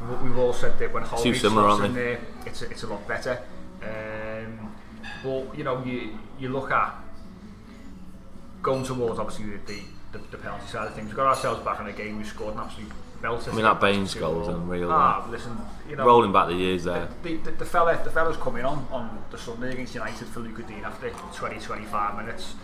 [0.00, 2.86] We- We've all said that when Holby similar, slots in there, it's a, it's a
[2.86, 3.42] lot better.
[3.82, 4.74] Um,
[5.22, 6.94] but you know, you you look at
[8.62, 9.80] going towards obviously the,
[10.12, 11.10] the, the, penalty side of things.
[11.10, 12.18] We got ourselves back in the game.
[12.18, 13.52] We scored an absolute belter.
[13.52, 15.56] I mean, that Baines goal was unreal, Ah, listen,
[15.88, 17.08] you know, Rolling back the years there.
[17.22, 20.66] the, the, the fella the fella's coming on on the Sunday against United for Lucas
[20.66, 22.54] Digne after 20 25 minutes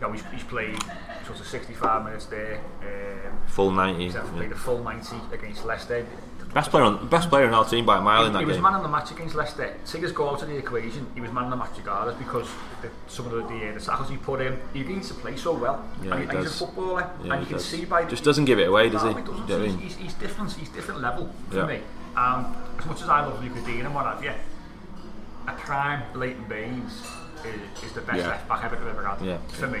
[0.00, 0.76] you know, he's, he's played
[1.24, 4.04] sort of 65 minutes there um, Full 90.
[4.04, 4.22] he's yeah.
[4.34, 6.06] played a full 90 against Leicester
[6.54, 8.44] Best player on best player in our team by a mile he, in that he
[8.46, 8.62] was game.
[8.62, 11.32] man of the match against Leicester take his goal out of the equation he was
[11.32, 12.48] man of the match regardless because
[12.80, 15.52] the, some of the, the, the tackles he put in he needs to play so
[15.52, 17.64] well Yeah, and, he and he's a footballer Yeah, and you can does.
[17.64, 19.08] see by Just doesn't give it away, does he?
[19.08, 19.26] he doesn't.
[19.26, 19.78] Do you know what I mean?
[19.80, 21.66] he's, he's, he's different he's different level for Yeah.
[21.66, 21.80] me
[22.16, 24.30] um, as much as I love Lucas Digne and what have you
[25.48, 26.92] a prime Leighton Baines
[27.44, 28.28] is, is the best Yeah.
[28.28, 29.38] left back I've ever had Yeah.
[29.48, 29.80] for me.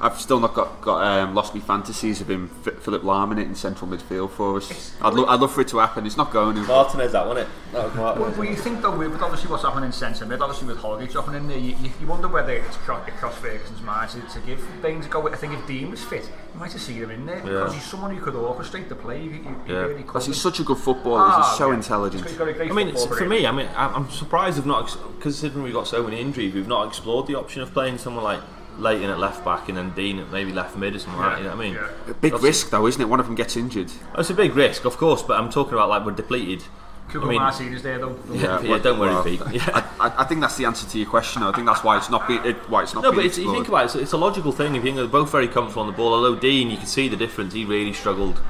[0.00, 3.38] I've still not got, got um, lost me fantasies of him F- Philipp Lahm in
[3.38, 4.94] it in central midfield for us.
[5.02, 6.06] I'd, lo- I'd love for it to happen.
[6.06, 6.54] It's not going.
[6.54, 6.62] to.
[6.62, 7.52] Martinez, that wasn't it?
[7.72, 10.40] That was Well, well, you think though, with with obviously what's happening in centre mid,
[10.40, 13.38] obviously with Holgate dropping in there, you, you, you wonder whether it's cro- it crossed
[13.38, 15.26] Ferguson's mind to, to give Baines a go.
[15.28, 17.82] I think if Digne was fit, you might have seen him in there because he's
[17.84, 19.20] someone who could orchestrate the play.
[19.22, 19.78] He, he, he Yeah.
[19.80, 20.06] really could.
[20.06, 21.20] Because he's such a good footballer.
[21.22, 21.76] Ah, he's so yeah.
[21.76, 22.24] intelligent.
[22.24, 24.84] He's got a great I mean, for me, I mean, I'm I'm surprised we've not,
[24.84, 28.22] ex- considering we've got so many injuries, we've not explored the option of playing someone
[28.22, 28.40] like
[28.78, 31.38] Leighton at left back and then Digne at maybe left mid or something like that.
[31.38, 31.74] You know what I mean?
[31.74, 32.10] Yeah.
[32.10, 33.08] A big Obviously- risk though, isn't it?
[33.08, 33.90] One of them gets injured.
[34.16, 36.64] It's a big risk, of course, but I'm talking about like we're depleted.
[37.10, 38.18] Kugo I mean- Martin is there though.
[38.30, 39.40] Yeah, yeah, well- don't worry, well, Pete.
[39.52, 39.84] Yeah.
[39.98, 41.42] I, I, I think that's the answer to your question.
[41.42, 43.50] I think that's why it's not being it, why it's not No, but it's, you
[43.52, 44.74] think about it, it's, it's a logical thing.
[44.74, 47.08] If you think they're both very comfortable on the ball, although Digne, you can see
[47.08, 47.54] the difference.
[47.54, 48.40] He really struggled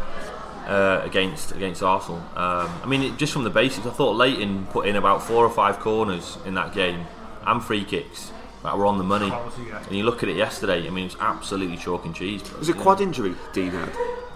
[0.66, 2.18] uh, against against Arsenal.
[2.36, 5.44] Um, I mean, it, just from the basics, I thought Leighton put in about four
[5.46, 7.06] or five corners in that game
[7.46, 9.30] and free kicks that were on the money.
[9.30, 10.86] And you look at it yesterday.
[10.86, 12.42] I mean, it was absolutely chalk and cheese.
[12.42, 12.58] Bro.
[12.58, 13.90] was it quad injury Digne had?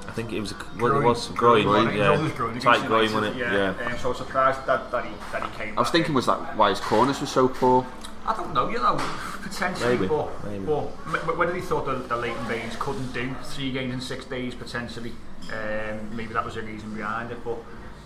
[0.08, 0.52] I think it was.
[0.52, 1.64] A, well, it was groin.
[1.64, 3.40] Groin, yeah, Groin, groin tight groin, wasn't it?
[3.40, 3.74] Yeah.
[3.86, 6.10] Um, so I was surprised that, that, he, that he came I was back thinking,
[6.10, 6.14] in.
[6.14, 7.86] was that why his corners were so poor?
[8.24, 8.96] I don't know, you know,
[9.42, 10.64] potentially, Maybe, but, maybe.
[10.64, 14.54] but whether he thought that the Leighton Baines couldn't do three games in six days,
[14.54, 15.12] potentially,
[15.52, 17.58] um, maybe that was the reason behind it, but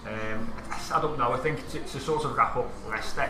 [0.06, 0.52] um,
[0.94, 1.32] I don't know.
[1.32, 3.28] I think to, to sort of wrap up Leicester,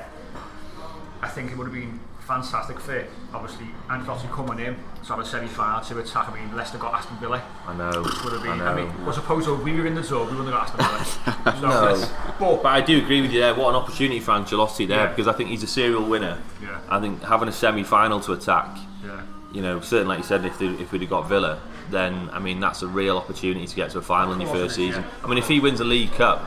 [1.23, 5.25] I think it would have been fantastic for obviously Ancelotti coming in to have a
[5.25, 6.29] semi-final to attack.
[6.29, 7.43] I mean, Leicester got Aston Villa.
[7.67, 8.03] I know.
[8.03, 8.61] Which would have been.
[8.61, 10.81] I I, mean, well, suppose if we were in the zone, we wouldn't have got
[11.01, 11.57] Aston Villa.
[11.61, 12.37] so, No.
[12.39, 13.55] but But I do agree with you there.
[13.55, 15.07] What an opportunity for Ancelotti there Yeah.
[15.09, 16.39] because I think he's a serial winner.
[16.63, 16.81] Yeah.
[16.89, 18.77] I think having a semi-final to attack.
[19.05, 19.23] yeah.
[19.53, 21.61] You know, certainly like you said, if they, if we'd have got Villa,
[21.91, 24.75] then I mean that's a real opportunity to get to a final in your first
[24.75, 25.03] season.
[25.03, 25.25] yeah.
[25.25, 26.43] I mean, if he wins a League Cup,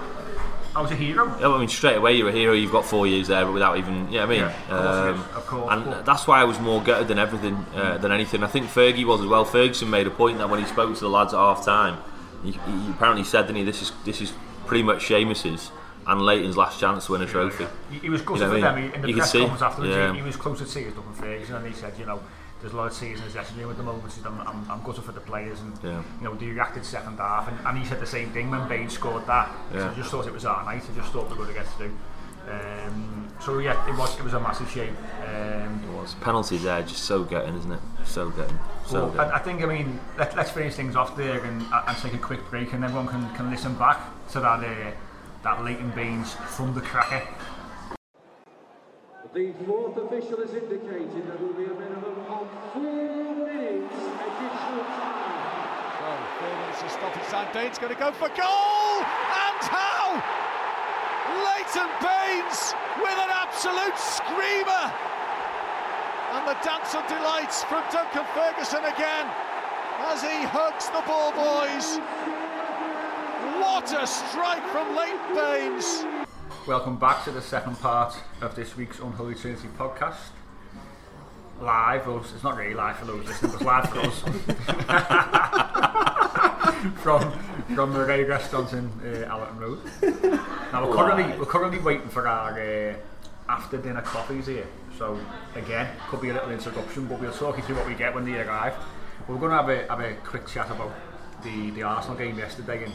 [0.75, 1.25] I was a hero.
[1.39, 2.53] Yeah, I mean straight away you're a hero.
[2.53, 5.09] You've got four years there, but without even, yeah, I mean, Yeah, of course it
[5.09, 8.11] is, um, of course, and that's why I was more gutted than everything, uh, than
[8.11, 8.43] anything.
[8.43, 9.45] I think Fergie was as well.
[9.45, 11.97] Ferguson made a point that when he spoke to the lads at half time,
[12.43, 14.33] he, he apparently said, didn't he, this is this is
[14.65, 15.71] pretty much Seamus's
[16.07, 17.67] and Leighton's last chance to win a trophy.
[17.91, 18.77] He, he was gutted You know for them.
[18.77, 20.11] He, in the You press conference afterwards, yeah.
[20.11, 22.21] he, he was close to tears in Ferguson, and he said, you know,
[22.61, 24.11] there's a lot of tears in his dressing room at the moment.
[24.11, 26.01] He I'm, I'm, I'm gutted for the players, and Yeah.
[26.19, 28.93] you know, they reacted second half, and, and he said the same thing when Baines
[28.93, 29.49] scored that.
[29.73, 29.91] Yeah.
[29.91, 30.83] I just thought it was our night.
[30.91, 31.95] I just thought we were going to get through.
[32.49, 34.95] Um, so yeah, it was it was a massive shame.
[35.27, 36.15] Um, was.
[36.15, 37.79] Penalties there, just so gutting, isn't it?
[38.05, 38.57] So gutting.
[38.87, 39.31] So well, gutting.
[39.31, 42.17] I, I think, I mean, let, let's finish things off there and, and take a
[42.17, 43.99] quick break, and everyone can, can listen back
[44.31, 44.91] to that uh,
[45.43, 47.21] that Leighton Baines thundercracker.
[47.21, 47.58] The
[49.33, 55.29] fourth official has indicated there will be a minimum of four minutes additional time.
[56.01, 56.09] So,
[56.41, 57.53] four minutes of stoppage time.
[57.53, 59.05] Dane's going to go for goal!
[59.05, 60.17] And how?
[61.45, 64.85] Leighton Baines with an absolute screamer!
[66.33, 69.29] And the dance of delights from Duncan Ferguson again
[70.09, 72.01] as he hugs the ball boys.
[73.61, 76.18] What a strike from Leighton Baines!
[76.69, 80.19] Welcome back to the second part of this week's Unholy Trinity podcast.
[81.59, 84.19] Live, well, it's not really live for those listening, but live for us.
[87.01, 87.31] from
[87.73, 89.79] from the Ray restaurant in uh, Allerton Road.
[90.71, 92.93] Now we're currently we're currently waiting for our uh,
[93.49, 94.67] after dinner coffees here.
[94.95, 95.19] So
[95.55, 98.31] again, could be a little interruption, but we'll talk you through what we get when
[98.31, 98.75] they arrive.
[99.27, 100.91] We're going to have a have a quick chat about
[101.41, 102.93] the the Arsenal game yesterday and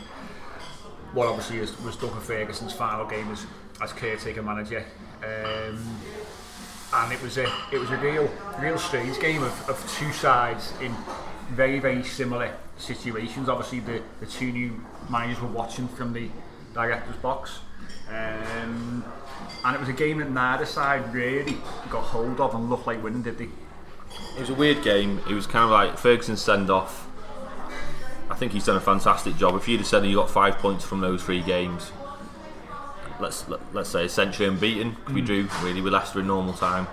[1.15, 3.47] what obviously is, was Duncan Ferguson's final game as,
[3.81, 4.85] as caretaker manager.
[5.23, 5.99] Um,
[6.93, 10.73] and it was a it was a real real strange game of, of two sides
[10.81, 10.95] in
[11.51, 13.49] very very similar situations.
[13.49, 16.29] Obviously, the, the two new managers were watching from the
[16.73, 17.59] director's box,
[18.09, 19.05] um,
[19.65, 21.57] and it was a game that neither side really
[21.91, 23.49] got hold of and looked like winning, did they?
[24.37, 25.21] It was a weird game.
[25.29, 27.09] It was kind of like Ferguson send off.
[28.31, 29.55] I think he's done a fantastic job.
[29.57, 31.93] If you'd have said he got five points from those three games,
[33.21, 36.87] let's let, let's say essentially unbeaten, we drew really with Leicester in normal time.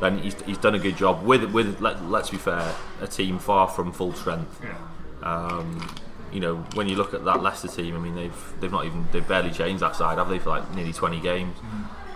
[0.00, 3.38] Then he's, he's done a good job with with let, let's be fair, a team
[3.38, 4.60] far from full strength.
[4.62, 4.76] Yeah.
[5.22, 5.94] Um,
[6.32, 9.06] you know, when you look at that Leicester team, I mean they've they've not even
[9.12, 11.56] they've barely changed that side, have they, for like nearly 20 games?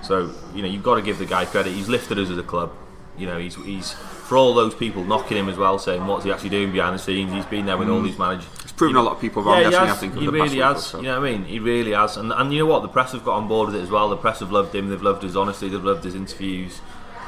[0.02, 1.72] So you know you've got to give the guy credit.
[1.72, 2.72] He's lifted us as a club.
[3.18, 6.32] You know, he's he's for all those people knocking him as well, saying what's he
[6.32, 7.32] actually doing behind the scenes.
[7.32, 8.04] He's been there with all Mm.
[8.04, 8.46] these managers.
[8.62, 9.92] He's proven a lot of people wrong, Yeah, he hasn't he.
[9.92, 10.86] I think, over he really past week has.
[10.86, 10.96] so.
[10.98, 11.44] You know what I mean?
[11.44, 12.16] He really has.
[12.16, 12.82] And and you know what?
[12.82, 14.08] The press have got on board with it as well.
[14.08, 14.90] The press have loved him.
[14.90, 15.68] They've loved his honesty.
[15.68, 16.80] They've loved his interviews.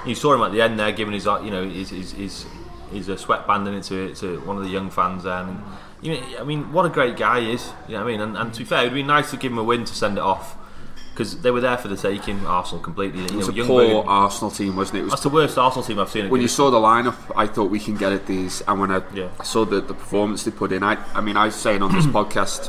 [0.06, 2.46] You saw him at the end there, giving his you know his his his,
[2.92, 5.38] his uh, sweatband in it to to one of the young fans there.
[5.42, 5.62] And
[6.02, 7.72] you know, I mean, what a great guy he is.
[7.88, 8.20] You know what I mean?
[8.20, 10.18] And, and to be fair, it'd be nice to give him a win to send
[10.18, 10.56] it off
[11.18, 12.46] because they were there for the taking.
[12.46, 13.24] Arsenal completely.
[13.24, 15.00] It was know, a young poor Bergen- Arsenal team, wasn't it?
[15.00, 16.30] it was That's the worst Arsenal team I've seen.
[16.30, 18.62] when you saw the lineup, I thought we can get at these.
[18.68, 19.28] And when I, Yeah.
[19.40, 21.92] I saw the, the performance they put in, I, I mean, I was saying on
[21.92, 22.68] this podcast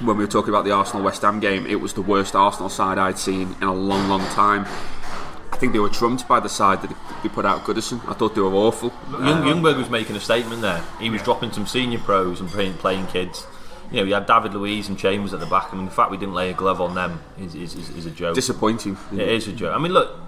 [0.00, 2.70] when we were talking about the Arsenal West Ham game, it was the worst Arsenal
[2.70, 4.64] side I'd seen in a long, long time.
[5.52, 8.00] I think they were trumped by the side that they put out Goodison.
[8.08, 8.90] I thought they were awful.
[9.10, 10.82] Young, Uh, Ljungberg was making a statement there.
[10.98, 13.46] He was dropping some senior pros and playing, playing kids.
[13.92, 15.72] You know, we had David Luiz and Chambers at the back.
[15.72, 18.06] I mean, the fact we didn't lay a glove on them is, is, is, is
[18.06, 18.34] a joke.
[18.34, 18.96] disappointing.
[19.12, 19.76] It is a joke.
[19.76, 20.18] I mean, look,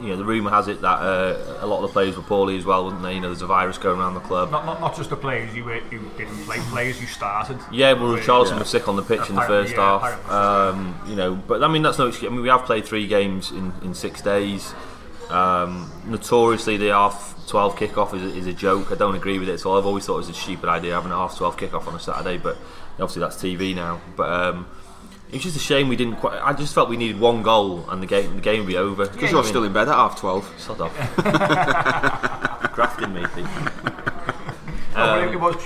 [0.00, 2.56] you know, the rumour has it that uh, a lot of the players were poorly
[2.56, 3.14] as well, wasn't they?
[3.14, 4.50] You know, there's a virus going around the club.
[4.50, 7.58] Not, not, not just the players you, were, who didn't play, players you started.
[7.70, 8.60] Yeah, well, Were- Charlton yeah.
[8.60, 10.30] was sick on the pitch in the first yeah, half.
[10.30, 12.30] Um, you know, but I mean that's no excuse.
[12.30, 14.72] I mean we have played three games in, in six days.
[15.28, 18.90] Um, notoriously, the half twelve kickoff is, is a joke.
[18.90, 19.78] I don't agree with it at all.
[19.78, 22.00] I've always thought it was a stupid idea having a half twelve kickoff on a
[22.00, 22.56] Saturday, but
[23.00, 24.00] obviously that's TV now.
[24.16, 24.66] But um,
[25.32, 26.40] it's just a shame we didn't quite.
[26.42, 29.06] I just felt we needed one goal and the game the game would be over.
[29.08, 30.50] Because you're still in bed at half twelve.
[30.58, 30.94] Sod off.
[32.74, 33.46] Grafting me, Pete.
[34.96, 35.56] Um, it, it was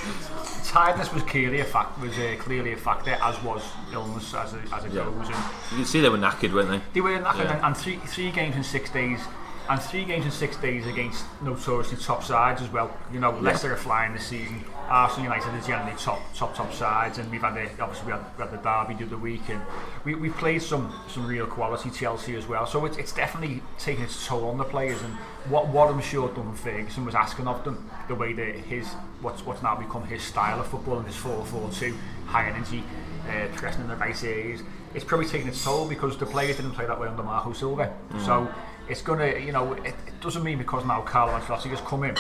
[0.69, 4.61] tiredness was clearly a fact was uh, clearly a factor, as was illness as it,
[4.73, 5.05] as it Yeah.
[5.05, 5.29] goes.
[5.29, 5.37] And
[5.71, 6.81] You can see they were knackered, weren't they?
[6.95, 7.57] they were knackered, Yeah.
[7.57, 9.21] and, and three three games in six days.
[9.69, 12.95] And three games in six days against notoriously top sides as well.
[13.13, 14.63] You know, Leicester are flying this season.
[14.89, 18.25] Arsenal United are generally top, top, top sides, and we've had the obviously we had,
[18.37, 19.63] we had the derby the other week, and
[20.05, 22.67] we we played some some real quality Chelsea as well.
[22.67, 25.15] So it's, it's definitely taking its toll on the players, and
[25.49, 28.87] what what I'm sure Duncan Ferguson was asking of them, the way that his
[29.23, 31.97] what's what's now become his style of football and his 4-4-2,
[32.27, 32.85] high energy,
[33.29, 34.63] uh, pressing in the right areas,
[34.95, 37.93] it's probably taking its toll because the players didn't play that way under Marco Silva.
[38.11, 38.27] Mm.
[38.27, 38.55] So
[38.89, 42.15] it's gonna, you know, it, it doesn't mean because now Carlo Ancelotti has come in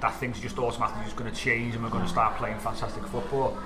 [0.00, 3.04] that things just automatically just going to change and we're going to start playing fantastic
[3.08, 3.56] football.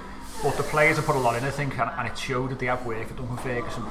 [0.42, 2.58] But the players have put a lot in, I think, and, and it showed that
[2.58, 3.84] they have work for Duncan Ferguson.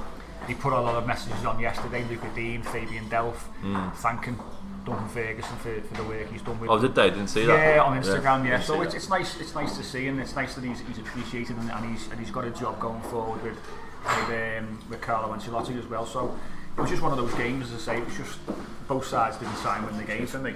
[0.47, 3.93] He put a lot of messages on yesterday, Lucas Digne, Fabian Delph, Mm.
[3.97, 4.39] thanking
[4.85, 7.11] Duncan Ferguson for, for the work he's done with Oh, did they?
[7.11, 7.75] Didn't see that.
[7.75, 8.57] Yeah, on Instagram, yeah.
[8.57, 10.97] didn't So it's, it's nice it's nice to see and it's nice that he's, he's
[10.97, 13.57] appreciated and, and he's and he's got a job going forward with
[14.03, 16.07] with, um, with Carlo Ancelotti as well.
[16.07, 16.35] So
[16.77, 18.39] it was just one of those games, as I say, it was just
[18.87, 20.53] both sides didn't sign win the game for me.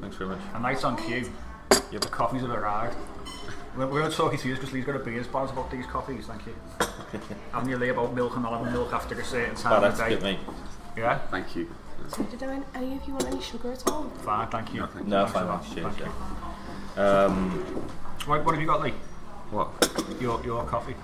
[0.00, 0.40] Thanks very much.
[0.54, 1.30] And nice on cue.
[1.68, 2.96] The coffees have arrived.
[3.76, 5.86] We're, we're going to talk you through because Lee's got a beer sponsor about these
[5.86, 6.54] coffees, thank you.
[7.54, 10.02] I'm nearly about milk and I'll have milk after a certain time Oh, of the
[10.02, 10.08] day.
[10.10, 10.38] good, mate.
[10.96, 11.18] Yeah?
[11.30, 11.70] Thank you.
[12.08, 14.04] So did any, any of you want any sugar at all?
[14.24, 14.80] Fine, thank you.
[14.80, 15.64] No, Thanks fine, a lot.
[15.64, 16.10] thanks, cheers, Thank
[16.96, 17.24] yeah.
[17.24, 18.26] Um, you.
[18.32, 18.94] Right, what have you got, Lee?
[19.50, 19.68] what?
[20.20, 20.94] Your, your coffee.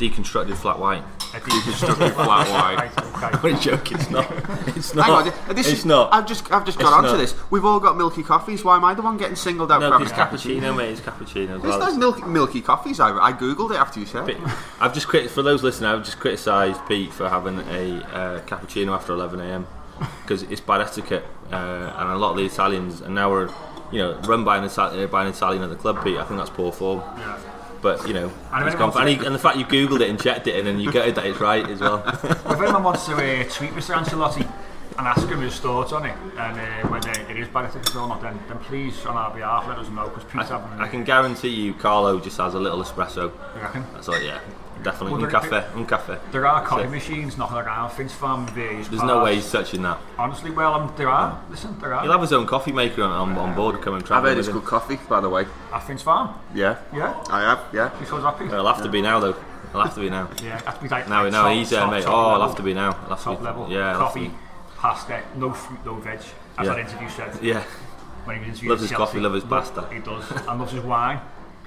[0.00, 1.02] Deconstructed flat white.
[1.32, 2.76] Deconstructed flat white.
[2.76, 3.26] Right, okay.
[3.26, 3.98] I'm only joking.
[3.98, 4.30] It's not.
[4.76, 5.04] It's not.
[5.06, 5.14] Hang
[5.48, 6.12] on, this it's is, not.
[6.12, 7.16] I've just, I've just got It's onto not.
[7.18, 7.34] this.
[7.50, 8.64] We've all got milky coffees.
[8.64, 10.90] Why am I the one getting singled out No, for it's having cappuccino, mate.
[10.92, 11.92] It's cappuccino as There's well.
[11.92, 12.98] no milky, milky coffees.
[12.98, 14.26] I, I googled it after you said.
[14.26, 14.36] But
[14.80, 15.90] I've just crit- for those listening.
[15.90, 19.66] I've just criticised Pete for having a uh, cappuccino after 11 a.m.
[20.22, 21.56] because it's bad etiquette, uh,
[21.96, 23.50] and a lot of the Italians and now we're,
[23.92, 26.02] you know, run by an, Itali- uh, by an Italian at the club.
[26.02, 27.02] Pete, I think that's poor form.
[27.82, 30.46] But you know, if gone and, he, and the fact you googled it and checked
[30.46, 32.02] it, and then you get that it's right as well.
[32.06, 33.94] if anyone wants to uh, tweet Mr.
[33.94, 34.46] Ancelotti
[34.98, 38.20] and ask him his thoughts on it and uh, whether it is bad or not,
[38.20, 40.78] then, then please, on our behalf, let us know because Pete's having.
[40.78, 43.32] I can guarantee you, Carlo just has a little espresso.
[43.56, 43.86] You reckon?
[43.94, 44.20] That's all.
[44.20, 44.40] Yeah,
[44.82, 45.12] definitely.
[45.12, 46.18] Well, un there- cafe, un cafe.
[46.32, 46.90] There are coffee it.
[46.90, 49.98] machines knocking around Finch Farm various There's no way he's touching that.
[50.18, 51.40] Honestly, well, um, there are.
[51.50, 52.02] Listen, there are.
[52.02, 53.80] He'll have his own coffee maker on, on, on board.
[53.82, 54.18] Come and try.
[54.18, 55.46] I've heard it's good coffee, by the way.
[55.72, 56.34] At Finch Farm.
[56.54, 56.78] Yeah.
[56.94, 57.14] Yeah.
[57.30, 57.60] I have.
[57.72, 57.90] Yeah.
[57.98, 58.44] He's so happy.
[58.46, 59.36] It'll have to be now, though.
[59.70, 60.28] It'll have to be now.
[60.42, 62.02] Yeah, it has to be like Now, like now he's there, top- mate.
[62.02, 62.90] top Oh, it'll have to be now.
[62.90, 63.70] It'll have to Top be, level.
[63.70, 64.34] Yeah, it'll have to Coffee, be-
[64.78, 66.18] pasta, no fruit, no veg.
[66.18, 66.26] As
[66.58, 66.64] Yeah.
[66.64, 67.38] that interview said.
[67.42, 67.62] Yeah.
[68.24, 69.04] When he was interviewed Loves his Chelsea.
[69.04, 69.86] coffee, loves his pasta.
[69.92, 71.20] He does, and loves his wine.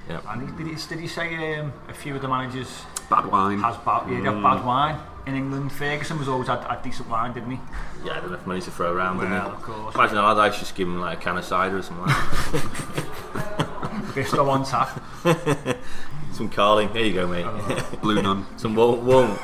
[0.08, 0.20] Yeah.
[0.28, 3.60] And he, did, he, did he say um, a few of the managers Bad wine.
[3.60, 4.42] has bad, yeah, they Mm.
[4.42, 5.72] bad wine in England?
[5.72, 7.60] Ferguson was always had, had decent wine, didn't he?
[8.04, 9.56] Yeah, had enough money to throw around, didn't Well, he?
[9.56, 9.94] of course.
[9.94, 12.16] Imagine Allardyce just give him like a can of cider or something like
[12.52, 13.68] that.
[14.14, 15.00] Bistro on tap.
[16.32, 16.92] Some Carling.
[16.92, 17.46] There you go, mate.
[18.02, 18.44] Blue nun.
[18.56, 19.38] Some warm, warm.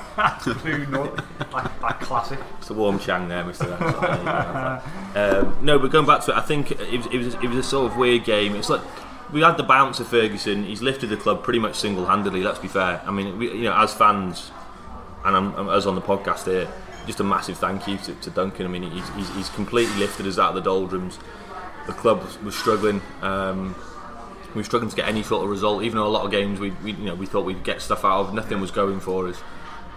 [0.63, 1.25] Blue nut.
[1.53, 2.41] Like, like classic.
[2.59, 3.71] It's a warm chang there, Mr.
[3.81, 4.01] Ransom.
[4.01, 5.49] There you go.
[5.49, 7.59] um, no, but going back to it, I think it was, it, was, it was
[7.59, 8.57] a sort of weird game.
[8.57, 8.81] It's like
[9.33, 10.65] we had the bounce of Ferguson.
[10.65, 12.43] He's lifted the club pretty much single-handedly.
[12.43, 13.03] Let's be fair.
[13.05, 14.51] I mean, we, you know, as fans,
[15.25, 16.69] and I'm, I'm, us on the podcast here,
[17.07, 18.67] just a massive thank you to, to Duncan.
[18.67, 21.19] I mean, he's, he's, he's completely lifted us out of the doldrums.
[21.87, 23.01] The club was, was struggling.
[23.23, 23.75] Um,
[24.55, 25.85] we were struggling to get any sort of result.
[25.85, 28.05] Even though a lot of games we, we you know we thought we'd get stuff
[28.05, 29.41] out of, nothing was going for us.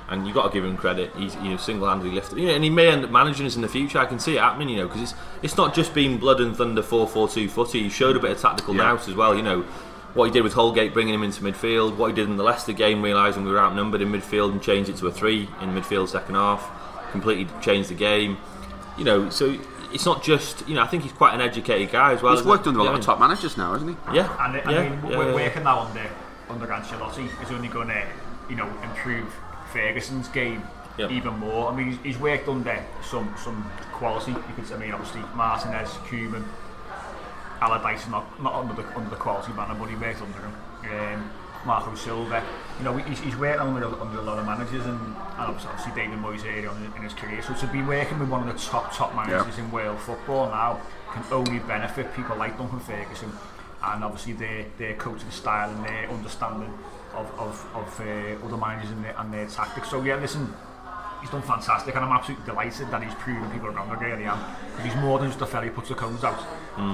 [0.10, 1.16] And you've got to give him credit.
[1.16, 2.38] He's you know single-handedly lifted.
[2.38, 4.00] You know, and he may end up managing us in the future.
[4.00, 4.70] I can see it happening.
[4.70, 7.84] You know, because it's it's not just been blood and thunder four-four-two footy.
[7.84, 8.92] He showed a bit of tactical Yeah.
[8.92, 9.36] nous as well.
[9.36, 9.62] You know
[10.14, 11.96] what he did with Holgate, bringing him into midfield.
[11.96, 14.90] What he did in the Leicester game, realising we were outnumbered in midfield and changed
[14.90, 16.70] it to a three in midfield second half.
[17.12, 18.38] Completely changed the game.
[18.98, 19.58] You know, so
[19.94, 20.82] it's not just you know.
[20.84, 22.34] I think he's quite an educated guy as well.
[22.34, 22.70] He's isn't worked he?
[22.70, 23.00] under a lot Yeah.
[23.00, 24.16] of top managers now, hasn't he?
[24.18, 25.34] Yeah, And I yeah, mean, yeah, we're yeah.
[25.34, 26.10] working now under
[26.50, 28.04] under Ancelotti is only going to,
[28.50, 29.34] you know, improve
[29.74, 30.62] Ferguson's game
[30.96, 31.10] Yep.
[31.10, 31.72] even more.
[31.72, 34.30] I mean, he's, he's worked under some some quality.
[34.32, 36.46] You could, I mean, obviously Martinez, Koeman,
[37.62, 40.54] Allardyce, not not under the under the quality banner, but he worked under him.
[40.94, 41.30] Um,
[41.66, 42.44] Marco Silva,
[42.78, 46.20] you know, he's, he's worked under, under a lot of managers, and, and obviously David
[46.20, 47.42] Moyes early on in, in his career.
[47.42, 50.82] So to be working with one of the top top managers in world football now
[51.14, 53.32] can only benefit people like Duncan Ferguson,
[53.82, 56.72] and obviously their their coaching style and their understanding
[57.16, 59.90] of of, of uh, other managers and their, and their tactics.
[59.90, 60.54] So yeah, listen,
[61.22, 63.90] he's done fantastic, and I'm absolutely delighted that he's proven people wrong.
[63.90, 64.40] I really am,
[64.72, 66.40] because he's more than just a fella who puts the cones out.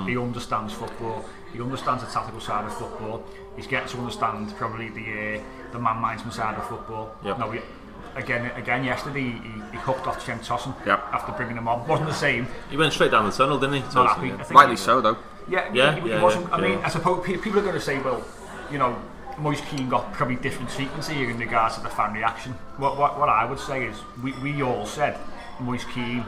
[0.07, 1.23] He understands football.
[1.53, 3.23] He understands the tactical side of football.
[3.55, 7.15] He's getting to understand probably the uh, the man management side of football.
[7.23, 7.39] Yep.
[7.39, 7.59] No, he,
[8.15, 9.31] again, again yesterday he,
[9.71, 10.99] he hooked off Cenk Tosun Yep.
[11.13, 11.87] after bringing him on.
[11.87, 12.47] wasn't the same.
[12.69, 13.79] He went straight down the tunnel, didn't he?
[13.81, 14.27] Not Tosun, happy.
[14.27, 14.33] yeah.
[14.35, 15.17] I think Rightly so, though.
[15.49, 16.47] Yeah, Yeah, he, he yeah, wasn't.
[16.49, 16.85] yeah, I mean, yeah.
[16.85, 18.23] I suppose people are going to say, well,
[18.71, 19.01] you know,
[19.39, 22.53] Moise Kean got probably different treatment here in regards to the fan reaction.
[22.77, 25.17] What, what, what I would say is, we, we all said
[25.59, 26.25] Moise Kean,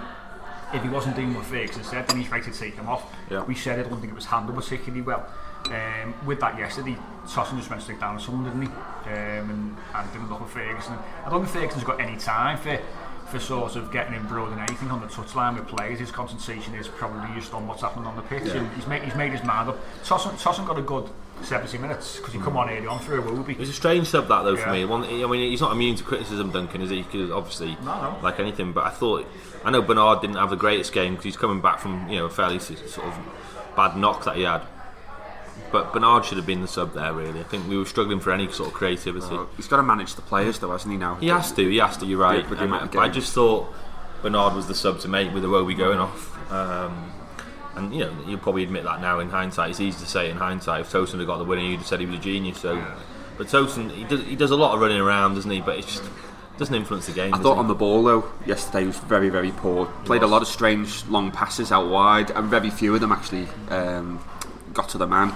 [0.73, 3.13] if he wasn't doing what Ferguson said, then he's right to take him off.
[3.29, 3.43] Yeah.
[3.43, 5.27] We said it, I don't think it was handled particularly well.
[5.65, 8.67] Um, with that yesterday, Tosun just went straight down to someone, didn't he?
[8.67, 10.97] Um, and, and didn't look at Ferguson.
[11.25, 12.79] I don't think Ferguson's got any time for
[13.31, 15.99] for sort of getting embroiled in anything on the touchline with players.
[15.99, 18.43] His concentration is probably just on what's happening on the pitch.
[18.45, 18.57] Yeah.
[18.57, 19.77] And he's made he's made his mind up.
[20.03, 21.09] Tosun, Tosun got a good
[21.43, 23.51] 70 minutes because he come on early on for Iwobi.
[23.51, 24.71] It was a strange sub that though for Yeah.
[24.73, 24.85] me.
[24.85, 27.01] One, I mean, he's not immune to criticism, Duncan, is he?
[27.03, 28.15] Because obviously, No, no.
[28.21, 28.71] like anything.
[28.73, 29.25] But I thought,
[29.65, 32.25] I know Bernard didn't have the greatest game because he's coming back from you know
[32.25, 33.13] a fairly s- sort of
[33.75, 34.61] bad knock that he had.
[35.71, 37.13] But Bernard should have been the sub there.
[37.13, 39.25] Really, I think we were struggling for any sort of creativity.
[39.35, 40.97] Uh, he's got to manage the players, though, hasn't he?
[40.97, 41.69] Now He has to.
[41.69, 42.05] He has to.
[42.05, 42.43] You're right.
[42.43, 43.15] Yeah, with the Um, amount of but I games.
[43.15, 43.73] just thought
[44.21, 46.51] Bernard was the sub to make with the Iwobi going off.
[46.51, 47.11] Um,
[47.75, 49.71] and you know, you'll probably admit that now in hindsight.
[49.71, 50.81] It's easy to say in hindsight.
[50.81, 52.59] If Tosun had got the winner, you'd have said he was a genius.
[52.59, 52.83] So,
[53.37, 55.61] but Tosun, he does, he does a lot of running around, doesn't he?
[55.61, 56.03] But it just
[56.57, 57.33] doesn't influence the game.
[57.33, 57.59] I thought he?
[57.59, 59.87] on the ball though yesterday he was very very poor.
[60.05, 63.47] Played a lot of strange long passes out wide, and very few of them actually
[63.69, 64.23] um,
[64.73, 65.33] got to the man.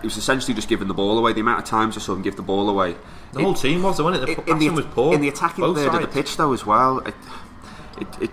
[0.00, 1.32] He was essentially just giving the ball away.
[1.32, 2.96] The amount of times I saw him give the ball away.
[3.32, 4.36] the whole team was, wasn't it?
[4.36, 5.14] The in, in the, was poor.
[5.14, 6.98] in the attacking both third of the pitch though as well.
[7.00, 7.14] It,
[8.00, 8.30] it, it,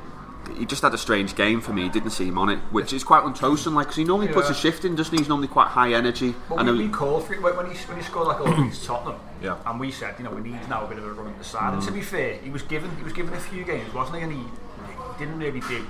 [0.58, 1.84] he just had a strange game for me.
[1.84, 3.74] He didn't seem on it, which is quite untoasting.
[3.74, 5.20] Like, cause he normally puts a shift in, doesn't he?
[5.20, 6.36] He's normally quite high energy.
[6.50, 9.20] But I we, we called for it when he, when he scored like against Tottenham.
[9.42, 9.58] Yeah.
[9.66, 11.44] And we said, you know, we need now a bit of a run at the
[11.44, 11.74] side.
[11.74, 11.96] And to Mm.
[11.96, 14.24] be fair, he was given he was given a few games, wasn't he?
[14.24, 15.86] And he, he didn't really do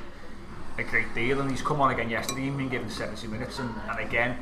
[0.77, 1.39] a great deal.
[1.41, 2.41] And he's come on again yesterday.
[2.41, 4.37] He's been given 70 minutes, and, and again.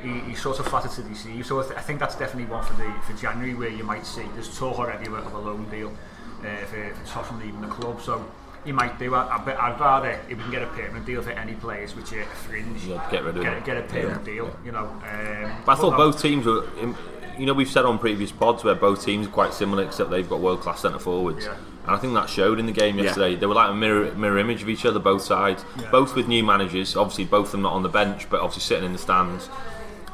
[0.00, 2.62] He, he's sort of flattered to deceive, so I, th- I think that's definitely one
[2.64, 5.38] for the for January where you might see there's talk already of a, of a
[5.40, 8.00] loan deal uh, for, for Tosun leaving the club.
[8.00, 8.24] So
[8.64, 9.14] he might do.
[9.14, 11.94] I, I bet, I'd rather if we can get a permanent deal for any players
[11.96, 13.62] which are fringe, Yeah, get rid of get, them.
[13.64, 14.32] get a permanent Yeah.
[14.34, 14.56] deal.
[14.64, 16.64] You know, um, But I thought both teams were.
[16.80, 16.96] in-
[17.38, 20.28] You know, we've said on previous pods where both teams are quite similar, except they've
[20.28, 21.44] got world class centre forwards.
[21.46, 21.52] Yeah.
[21.86, 23.04] And I think that showed in the game Yeah.
[23.04, 23.36] yesterday.
[23.36, 25.64] They were like a mirror, mirror image of each other, both sides.
[25.80, 25.88] Yeah.
[25.92, 28.86] Both with new managers, obviously, both of them not on the bench, but obviously sitting
[28.86, 29.48] in the stands.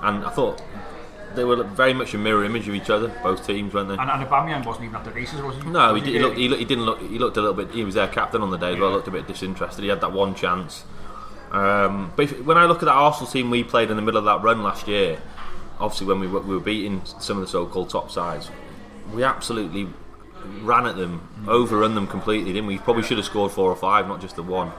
[0.02, 0.60] And I thought
[1.34, 3.94] they were very much a mirror image of each other, both teams, weren't they?
[3.94, 5.62] And, and Aubameyang wasn't even at the races, was he?
[5.62, 7.00] No, he, Was did, he, looked, he, looked, he didn't look.
[7.00, 7.70] He looked a little bit.
[7.72, 9.82] He was their captain on the day, but looked a bit disinterested.
[9.82, 10.84] He had that one chance.
[11.50, 14.18] Um, but if, when I look at that Arsenal team we played in the middle
[14.18, 15.20] of that run last year,
[15.78, 18.50] obviously when we were, we were beating some of the so-called top sides,
[19.12, 19.88] we absolutely
[20.60, 22.78] ran at them, overrun them completely, didn't we?
[22.78, 24.72] Probably should have scored four or five, not just the one.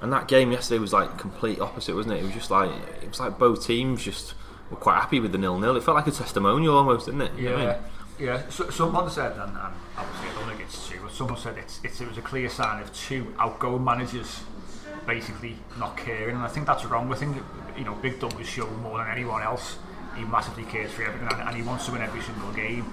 [0.00, 2.18] And that game yesterday was like complete opposite, wasn't it?
[2.18, 2.70] It was just like
[3.02, 4.34] it was like both teams just
[4.70, 5.76] were quite happy with the nil-nil.
[5.76, 7.32] It felt like a testimonial almost, didn't it?
[7.38, 7.76] You know I Yeah, mean?
[8.18, 8.48] yeah.
[8.48, 11.80] So, someone said, and, and obviously I don't think it's true, but someone said it's,
[11.84, 14.42] it's, it was a clear sign of two outgoing managers
[15.06, 17.10] basically not caring, and I think that's wrong.
[17.10, 17.36] I think
[17.78, 19.78] you know Big Dub was shown more than anyone else.
[20.16, 22.92] He massively cares for everything, and, and he wants to win every single game.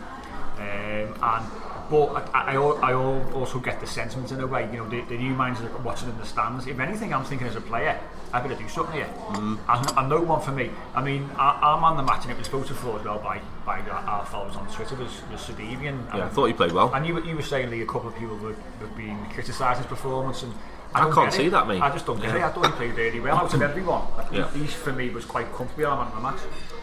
[0.57, 1.45] Um, and
[1.89, 4.69] but I, I, I also get the sentiment in a way.
[4.71, 6.67] You know, the, the new minds are watching in the stands.
[6.67, 7.99] If anything, I'm thinking as a player,
[8.35, 9.09] I better do something here.
[9.29, 9.57] Mm.
[9.69, 10.69] And, and no one for me.
[10.93, 13.41] I mean, our, our man the match, and it was voted for as well by
[13.65, 15.87] by our, our followers on Twitter was was Sidibé.
[15.89, 16.93] And, Yeah, I thought he played well.
[16.93, 19.77] And you, were- you were saying Lee, a couple of people were, were being criticised
[19.79, 20.53] his performance, and
[20.93, 21.49] I don't can't see it.
[21.51, 21.81] that, mate.
[21.81, 22.45] I just don't get Yeah.
[22.45, 22.49] it.
[22.49, 24.03] I thought he played really well out of everyone.
[24.31, 24.49] Yeah.
[24.51, 26.39] He, for me was quite comfortable our man of the match.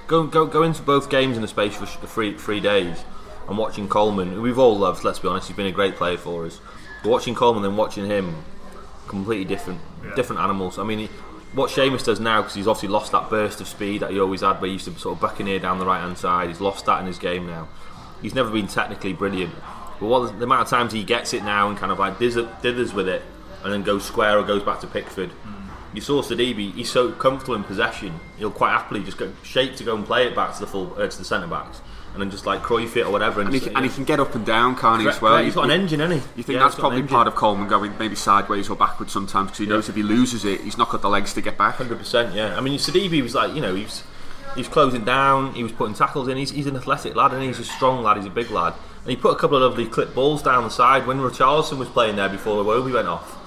[0.06, 3.04] go go go into both games in the space for three three days
[3.48, 5.04] and watching Coleman, who we've all loved.
[5.04, 6.60] Let's be honest, he's been a great player for us.
[7.02, 8.44] But watching Coleman and watching him,
[9.08, 10.14] completely different Yeah.
[10.14, 10.78] different animals.
[10.78, 11.08] I mean, he,
[11.52, 14.40] what Seamus does now because he's obviously lost that burst of speed that he always
[14.40, 16.48] had, where he used to sort of buccaneer down the right hand side.
[16.48, 17.68] He's lost that in his game now.
[18.22, 19.54] He's never been technically brilliant,
[20.00, 22.94] but what the amount of times he gets it now and kind of like dithers
[22.94, 23.22] with it,
[23.64, 25.30] and then goes square or goes back to Pickford.
[25.94, 28.18] You saw Sidibé; he's so comfortable in possession.
[28.38, 30.94] He'll quite happily just go shape to go and play it back to the full
[30.94, 31.82] uh, to the centre backs,
[32.12, 33.40] and then just like Cruyff it or whatever.
[33.40, 35.42] And he, just- can, and he can get up and down, can't he, as well?
[35.42, 36.28] He's got an engine, hasn't he?
[36.36, 39.48] You think Yeah, that's he's probably part of Coleman going maybe sideways or backwards sometimes
[39.50, 41.76] because he knows if he loses it, he's not got the legs to get back.
[41.76, 42.56] Hundred percent, yeah.
[42.56, 44.04] I mean, Sidibé was like, you know, he's was
[44.54, 46.36] he was closing down, he was putting tackles in.
[46.36, 48.18] He's, he's an athletic lad, and he's a strong lad.
[48.18, 50.70] He's a big lad, and he put a couple of lovely clip balls down the
[50.70, 53.38] side when Richarlison was playing there before the Iwobi went off.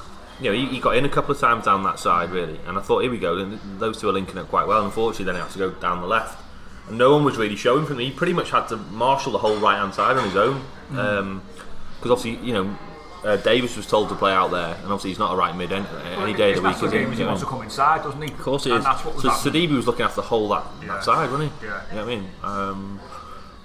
[0.41, 2.77] You know, he, he got in a couple of times down that side really, and
[2.77, 3.45] I thought, here we go.
[3.77, 4.83] Those two are linking up quite well.
[4.83, 6.41] Unfortunately, then he had to go down the left,
[6.87, 8.05] and no one was really showing from him.
[8.05, 10.61] He pretty much had to marshal the whole right hand side on his own,
[11.99, 12.77] because obviously, you know.
[13.23, 15.71] Uh, Davies was told to play out there, and obviously he's not a right mid
[15.71, 15.83] any,
[16.17, 16.75] any day of the week.
[16.83, 16.99] Is he?
[17.15, 18.31] he wants to come inside, doesn't he?
[18.31, 18.85] Of course he and is.
[18.85, 19.29] That's what was so.
[19.31, 20.87] Sidibé was looking after the whole that, Yeah.
[20.89, 21.65] that side, wasn't he?
[21.65, 21.81] Yeah.
[21.89, 22.29] You know what I mean?
[22.43, 22.99] Um,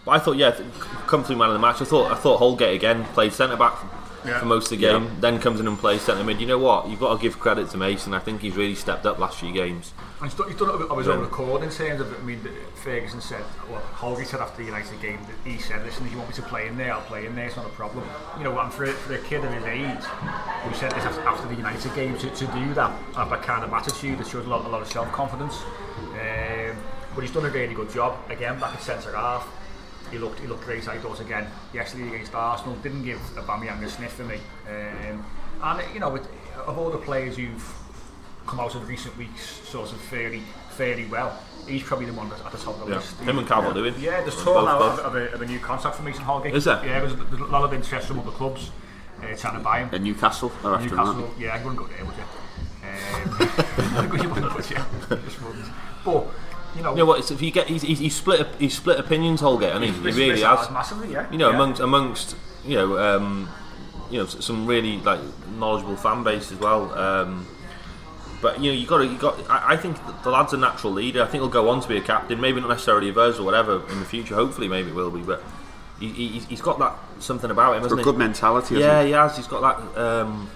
[0.07, 0.67] but I thought, yeah, th-
[1.07, 1.83] come through man of the match.
[1.83, 3.75] I thought, I thought Holgate again played centre back
[4.25, 4.39] Yeah.
[4.41, 4.93] for most of the Yeah.
[4.93, 5.17] game.
[5.21, 6.41] Then comes in and plays centre mid.
[6.41, 6.89] You know what?
[6.89, 8.13] You've got to give credit to Mason.
[8.15, 9.93] I think he's really stepped up last few games.
[10.21, 11.15] And he's done, he's done it of his Yeah.
[11.15, 12.47] own accord in terms of, I mean,
[12.85, 16.19] Ferguson said, well, Holgate said after the United game that he said, listen, if you
[16.19, 18.05] want me to play in there, I'll play in there, it's not a problem.
[18.37, 20.05] You know, and for, for a kid of his age,
[20.65, 23.73] who said this after, the United game, to, to do that, have that kind of
[23.73, 25.63] attitude, it shows a lot, a lot of self-confidence.
[26.13, 26.77] Um,
[27.15, 29.49] but he's done a really good job, again, back at centre half.
[30.11, 32.75] He looked, he looked great, I thought, again, yesterday against Arsenal.
[32.77, 34.39] Didn't give Aubameyang a sniff for me.
[34.69, 35.25] Um,
[35.63, 36.27] and, you know, with,
[36.67, 37.75] of all the players who've
[38.47, 41.39] come out of the recent weeks sort of fairly fairly well.
[41.69, 42.97] He's probably the one that's at the top of the Yeah.
[42.97, 43.17] list.
[43.21, 43.95] Him and Calvert-Lewin.
[43.99, 46.55] Yeah, there's Both- talk now of, of, a, of a new contract for Mason Holgate.
[46.55, 46.81] Is there?
[46.85, 48.71] Yeah, there's, there's a lot of interest from other clubs
[49.23, 49.91] uh, trying to buy him.
[49.93, 52.25] And Newcastle after him, Newcastle, yeah, I wouldn't go there, would you?
[52.83, 54.77] Um, you wouldn't, would you?
[55.25, 55.67] Just wouldn't.
[56.05, 56.27] But
[56.77, 57.19] you know, You know what?
[57.21, 59.75] It's, if you get, he's, he's, he's split, he's split opinions, Holgate.
[59.75, 60.71] I mean, he really has.
[60.71, 61.31] massively, yeah.
[61.31, 61.57] You know, Yeah.
[61.57, 63.49] amongst amongst you know, um,
[64.11, 65.21] you know, some really like
[65.57, 66.93] knowledgeable fan base as well.
[66.97, 67.47] Um,
[68.43, 69.39] but you know, you got to, you got.
[69.51, 71.23] I, I think the lad's a natural leader.
[71.23, 72.41] I think he'll go on to be a captain.
[72.41, 74.35] Maybe not necessarily of us or whatever in the future.
[74.35, 75.21] Hopefully, maybe it will be.
[75.23, 75.43] But
[75.99, 78.05] he, he, he's got that something about him, hasn't a he?
[78.05, 79.09] good mentality, hasn't Yeah, he?
[79.09, 79.37] he has.
[79.37, 79.61] He's got
[79.95, 80.49] that um,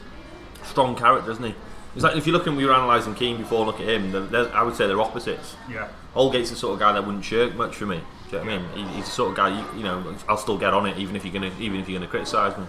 [0.65, 1.55] strong character, doesn't he?
[1.95, 4.11] It's like if you look and we were analysing Kean before, look at him.
[4.11, 5.57] They're, they're, I would say they're opposites.
[5.71, 5.89] Yeah.
[6.15, 8.01] Holgate's the sort of guy that wouldn't shirk much for me.
[8.31, 8.89] Do you know what I mean?
[8.89, 11.15] He, he's the sort of guy you, you know I'll still get on it even
[11.17, 12.67] if you're gonna even if you're gonna criticise me.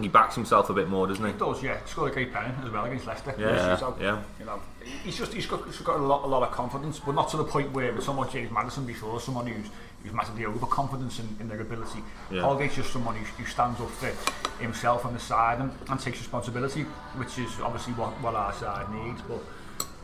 [0.00, 1.32] he backs himself a bit more, doesn't he?
[1.32, 1.78] He does, yeah.
[1.80, 3.34] He scored a great penalty as well against Leicester.
[3.38, 4.22] Yeah, so, um, yeah.
[4.40, 4.60] You know,
[5.04, 7.36] he's just he's got, he's got a lot a lot of confidence, but not to
[7.36, 9.68] the point where with someone James Maddison before, someone who's
[10.04, 11.98] who's massively overconfident in, in their ability.
[12.30, 12.42] Yeah.
[12.42, 14.12] Holgate's just someone who, who stands up for
[14.62, 16.82] himself on the side and, and takes responsibility,
[17.16, 19.22] which is obviously what, what our side needs.
[19.22, 19.40] But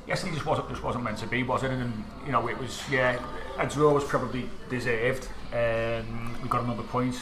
[0.09, 1.71] yesterday just wasn't just wasn't meant to be, was it?
[1.71, 3.23] And you know, it was yeah,
[3.59, 5.29] a draw was probably deserved.
[5.53, 7.15] Um, we got another point.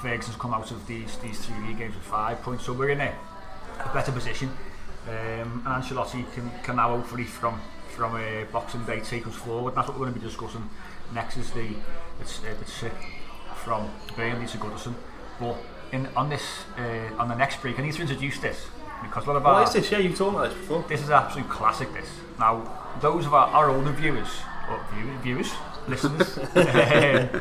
[0.00, 3.00] Ferguson's come out of these these three league games with five points, so we're in
[3.00, 3.12] a,
[3.84, 4.50] a better position.
[5.08, 9.74] Um, and Ancelotti can, can now hopefully from from a Boxing Day take us forward.
[9.74, 10.68] That's what we're going to be discussing
[11.12, 11.36] next.
[11.36, 11.68] Is the
[12.20, 12.94] it's uh, the trip
[13.64, 14.94] from Burnley to Goodison.
[15.38, 15.56] But
[15.92, 16.42] in on this
[16.78, 18.66] uh, on the next break, I need to introduce this
[19.02, 19.90] because a lot of our What is this?
[19.90, 20.84] Yeah, you've talked about this before.
[20.88, 21.92] this is absolute classic.
[21.92, 22.08] This
[22.38, 22.62] now,
[23.00, 24.28] those of our, our older viewers,
[24.68, 25.52] or view, viewers,
[25.88, 26.38] listeners,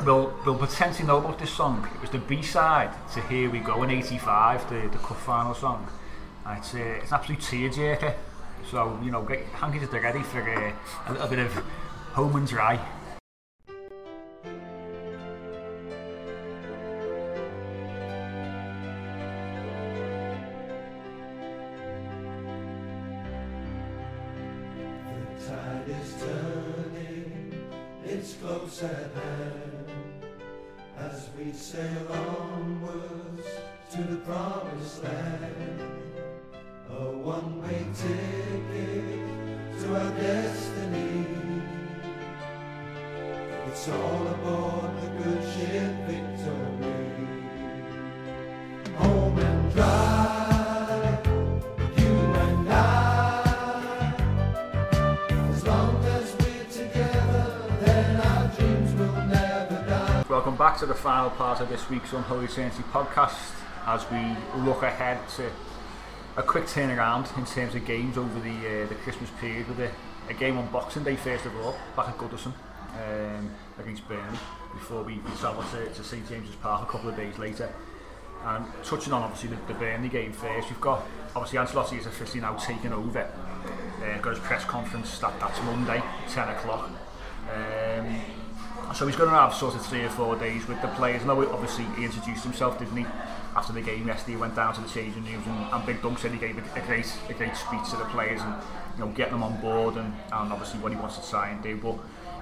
[0.04, 1.88] will will potentially know about this song.
[1.94, 5.54] It was the B side to "Here We Go" in '85, the the cup final
[5.54, 5.88] song.
[6.46, 8.14] And it's uh, it's an absolute tearjerker.
[8.70, 10.72] So you know, get hankies at ready for uh,
[11.08, 11.52] a little bit of
[12.12, 12.78] home and dry.
[28.80, 29.88] Hand.
[30.98, 33.46] As we sail onwards
[33.92, 35.80] to the promised land.
[36.90, 41.26] A one-way ticket to our destiny.
[43.68, 46.73] It's all aboard the good ship Victory.
[60.54, 63.54] Welcome back to the final part of this week's Unholy Trinity podcast
[63.86, 65.50] as we look ahead to
[66.36, 69.90] a quick turnaround in terms of games over the uh, the Christmas period with a,
[70.30, 72.52] a game on Boxing Day first of all back at Goodison
[73.02, 73.50] um,
[73.80, 74.38] against Burnley
[74.74, 77.74] before we travel to, to St James's Park a couple of days later.
[78.44, 82.42] And touching on obviously the, the Burnley game first we've got obviously Ancelotti is officially
[82.42, 83.28] now taken over
[84.04, 86.90] uh, got his press conference that, that's Monday 10 o'clock.
[87.52, 88.20] Um,
[88.94, 91.22] so he's going to have sort of three or four days with the players.
[91.22, 93.06] I know obviously he introduced himself, didn't he?
[93.56, 96.18] After the game yesterday, he went down to the changing rooms and, and Big Dunk
[96.18, 98.54] said he gave a, a great a great speech to the players and
[98.96, 101.62] you know getting them on board and, and obviously what he wants to try and
[101.62, 101.76] do.
[101.76, 101.96] But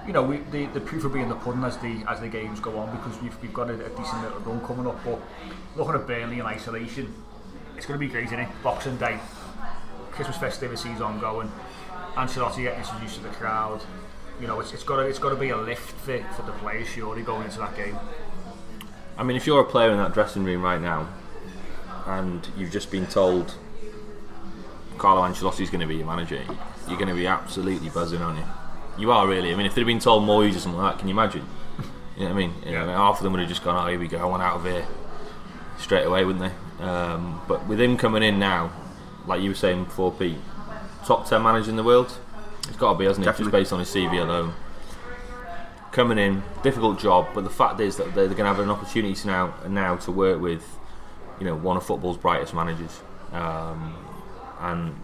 [0.07, 2.27] you know we, the the proof will be in the pudding as the as the
[2.29, 5.03] games go on because we've we've got a, a decent little run coming up.
[5.03, 5.19] But
[5.75, 7.13] looking at Burnley in isolation,
[7.77, 8.49] it's going to be great, isn't it?
[8.63, 9.19] Boxing Day,
[10.11, 11.51] Christmas festivities ongoing.
[12.15, 13.81] Ancelotti getting introduced to the crowd.
[14.41, 16.51] You know, it's, it's got to it's got to be a lift for, for the
[16.53, 17.97] players surely going into that game.
[19.17, 21.07] I mean, if you're a player in that dressing room right now,
[22.05, 23.55] and you've just been told
[24.97, 26.41] Carlo Ancelotti's going to be your manager,
[26.87, 28.45] you're going to be absolutely buzzing, aren't you?
[28.97, 29.51] You are really.
[29.51, 31.45] I mean, if they'd been told Moyes or something like that, can you imagine?
[32.17, 32.53] You know what I mean?
[32.65, 34.43] You know, half of them would have just gone, "Oh, here we go, I want
[34.43, 34.85] out of here."
[35.79, 36.83] Straight away, wouldn't they?
[36.83, 38.71] Um, but with him coming in now,
[39.25, 40.37] like you were saying before, Pete,
[41.05, 42.17] top ten manager in the world,
[42.67, 43.37] it's got to be, hasn't it?
[43.37, 44.53] Just based on his CV alone.
[45.91, 49.15] Coming in, difficult job, but the fact is that they're going to have an opportunity
[49.27, 50.65] now now to work with,
[51.39, 52.99] you know, one of football's brightest managers,
[53.31, 53.95] um,
[54.59, 54.95] and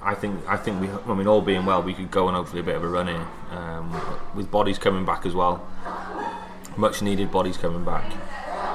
[0.00, 2.60] I think I think we, I mean, all being well, we could go on hopefully
[2.60, 3.92] a bit of a run here, um,
[4.34, 5.66] with bodies coming back as well,
[6.78, 8.10] much needed bodies coming back.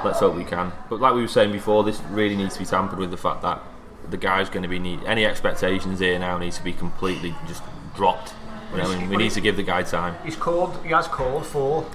[0.06, 0.72] Let's hope we can.
[0.88, 3.42] But like we were saying before, this really needs to be tampered with the fact
[3.42, 3.64] that
[4.10, 7.64] the guy's going to be need any expectations here now needs to be completely just
[7.98, 8.34] dropped.
[8.72, 10.16] You know I mean, we need to give the guy time.
[10.24, 10.78] He's called.
[10.84, 11.86] He has called for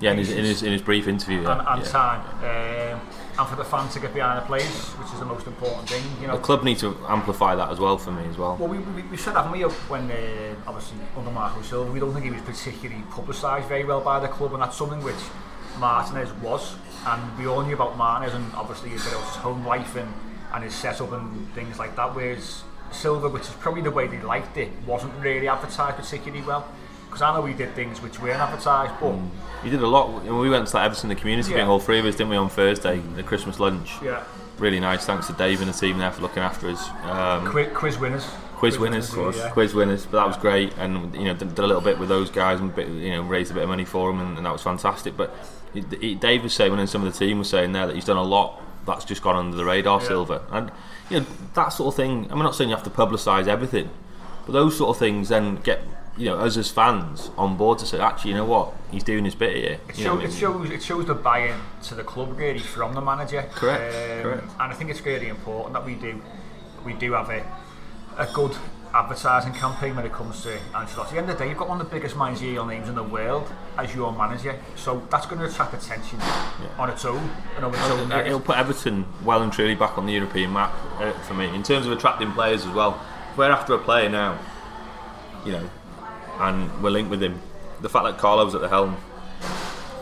[0.00, 1.42] Yeah, in his in his, in his brief interview.
[1.42, 1.92] Yeah, and, and yeah.
[2.00, 3.00] time, um,
[3.38, 6.02] and for the fans to get behind the players, which is the most important thing.
[6.20, 8.56] You know, The club need to amplify that as well for me as well.
[8.56, 12.12] Well, we, we, we said, haven't we, when uh, obviously under Marco Silva, we don't
[12.12, 15.22] think he was particularly publicised very well by the club, and that's something which
[15.78, 16.76] Martinez was.
[17.06, 20.12] And we all knew about Martinez and obviously bit his home life and,
[20.54, 22.14] and his setup and things like that.
[22.14, 22.64] Whereas
[22.94, 26.66] Silva, which is probably the way they liked it, wasn't really advertised particularly well.
[27.06, 29.14] Because I know we did things which weren't advertised, but
[29.64, 30.24] You did a lot.
[30.24, 31.58] We went to that Everton the community Yeah.
[31.58, 33.92] thing, all three of us, didn't we, on Thursday, the Christmas lunch?
[34.02, 34.22] yeah,
[34.58, 35.04] Really nice.
[35.04, 36.88] Thanks to Dave and the team there for looking after us.
[37.04, 38.26] Um, quiz, quiz winners.
[38.56, 39.50] quiz winners, yeah.
[39.50, 40.06] quiz winners.
[40.06, 42.60] But that was great, and you know, did, did a little bit with those guys,
[42.60, 44.62] and bit, you know, raised a bit of money for them, and, and that was
[44.62, 45.16] fantastic.
[45.16, 45.34] But
[45.74, 48.04] he, he, Dave was saying, and some of the team was saying there that he's
[48.06, 50.08] done a lot that's just gone under the radar, Yeah.
[50.08, 50.70] Silva, and
[51.12, 52.26] you know that sort of thing.
[52.30, 53.90] I'm not saying you have to publicise everything,
[54.46, 55.82] but those sort of things then get
[56.16, 59.24] you know, us as fans on board to say, actually, you know what, he's doing
[59.24, 59.78] his bit here.
[59.88, 63.00] It, show, know it shows it shows the buy-in to the club really from the
[63.00, 63.48] manager.
[63.54, 64.44] Correct, Um, correct.
[64.60, 66.20] And I think it's really important that we do
[66.84, 67.44] we do have a
[68.18, 68.54] a good
[68.94, 71.04] advertising campaign when it comes to Ancelotti.
[71.04, 72.94] At the end of the day, you've got one of the biggest managerial names in
[72.94, 76.20] the world as your manager, so that's going to attract attention
[76.78, 79.96] on its own and on its own It'll, it'll put Everton well and truly back
[79.96, 83.00] on the European map uh, for me in terms of attracting players as well.
[83.30, 84.38] If we're after a player now,
[85.46, 85.70] you know,
[86.40, 87.40] and we're linked with him.
[87.80, 88.96] The fact that Carlo's at the helm,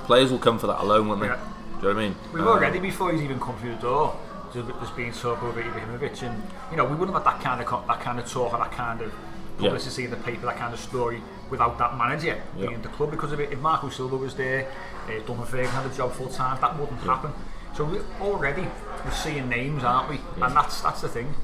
[0.05, 1.29] players will come for that alone, won't they?
[1.29, 1.39] Yeah.
[1.81, 2.17] Do you know what I mean?
[2.33, 4.17] We've Um, already, before he's even come through the door,
[4.53, 7.61] there's there's been talk over Ibrahimovic, and you know we wouldn't have had that kind
[7.63, 9.13] of that kind of talk or that kind of
[9.59, 9.69] Yeah.
[9.69, 12.67] publicity in the paper, that kind of story, without that manager Yeah.
[12.67, 13.11] being at the club.
[13.11, 14.67] Because of it, if Marco Silva was there,
[15.07, 17.33] uh, Duncan Ferguson had a job full time, that wouldn't happen.
[17.75, 18.67] So we already
[19.05, 20.21] we're seeing names, aren't we?
[20.43, 21.35] And that's that's the thing.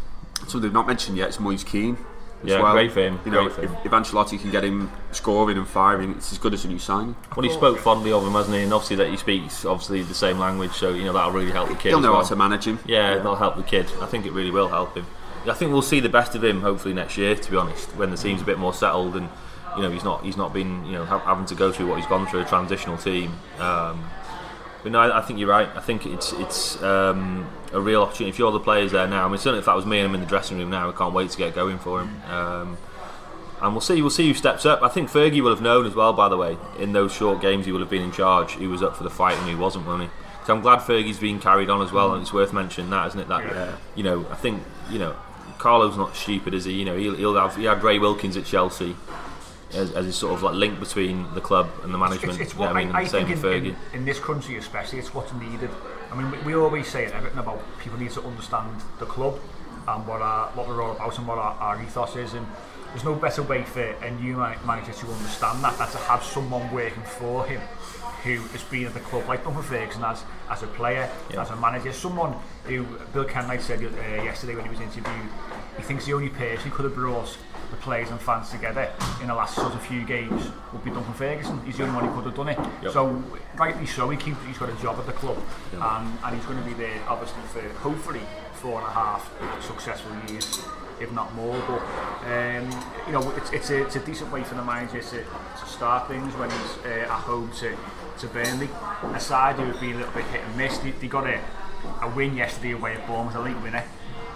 [0.40, 1.98] Something they've not mentioned yet is Moise Kean.
[2.46, 2.72] As Yeah, well.
[2.72, 3.76] great for him, You know, if, him.
[3.84, 7.14] if Ancelotti can get him scoring and firing, it's as good as a new signing.
[7.36, 8.62] Well, he spoke fondly of him, hasn't he?
[8.62, 11.68] And obviously that he speaks obviously the same language, so you know that'll really help
[11.68, 11.90] the kid.
[11.90, 12.22] He'll know well.
[12.22, 12.78] how to manage him.
[12.86, 13.86] Yeah, that'll help the kid.
[14.00, 15.06] I think it really will help him.
[15.48, 17.34] I think we'll see the best of him hopefully next year.
[17.36, 19.28] To be honest, when the team's a bit more settled and
[19.76, 22.06] you know he's not he's not been you know having to go through what he's
[22.06, 23.32] gone through a transitional team.
[23.58, 24.04] Um,
[24.86, 25.68] but no, I, I think you're right.
[25.74, 28.28] I think it's it's um, a real opportunity.
[28.28, 30.14] If you're the players there now, I mean, certainly if that was me and I'm
[30.14, 32.22] in the dressing room now, I can't wait to get going for him.
[32.30, 32.78] Um,
[33.60, 34.00] and we'll see.
[34.00, 34.82] We'll see who steps up.
[34.84, 36.12] I think Fergie will have known as well.
[36.12, 38.52] By the way, in those short games, he will have been in charge.
[38.52, 40.08] He was up for the fight and he wasn't, he?
[40.46, 43.18] So I'm glad Fergie's been carried on as well, and it's worth mentioning that, isn't
[43.18, 43.26] it?
[43.26, 43.72] That Yeah.
[43.96, 45.16] you know, I think you know,
[45.58, 46.74] Carlo's not stupid, is he?
[46.74, 48.94] You know, he'll, he'll have he had Ray Wilkins at Chelsea
[49.74, 52.40] as, as his sort of like link between the club and the management.
[52.40, 53.66] It's, it's what I mean, I, I same with in, Fergie.
[53.92, 55.70] in, in this country especially, it's what's needed.
[56.10, 59.38] I mean, we, we always say at Everton about people need to understand the club
[59.88, 62.34] and what our, what we're all about and what our, our ethos is.
[62.34, 62.46] And
[62.90, 66.22] there's no better way for a new ma- manager to understand that than to have
[66.22, 67.60] someone working for him
[68.22, 71.42] who has been at the club, like Duncan Ferguson as, as a player, Yeah.
[71.42, 72.34] as a manager, someone
[72.66, 75.06] who Bill Kenwright said uh, yesterday when he was interviewed,
[75.76, 77.36] he thinks the only person who could have brought
[77.70, 78.90] the players and fans together
[79.20, 81.60] in the last sort of few games would be Duncan Ferguson.
[81.64, 82.58] He's the only one who could have done it.
[82.82, 82.92] Yep.
[82.92, 83.22] So
[83.56, 85.36] rightly so, he keeps, he's got a job at the club,
[85.72, 85.82] Yep.
[85.82, 88.20] and, and he's going to be there obviously for hopefully
[88.54, 90.64] four and a half successful years,
[91.00, 91.58] if not more.
[91.66, 91.82] But
[92.30, 92.70] um,
[93.06, 96.08] you know, it's, it's, a, it's a decent way for the manager to, to start
[96.08, 97.76] things when he's uh, at home to
[98.20, 98.68] to Burnley.
[99.12, 100.78] A side who have been a little bit hit and miss.
[100.78, 101.38] They, they got a,
[102.02, 103.84] a win yesterday away at Bournemouth, a late winner.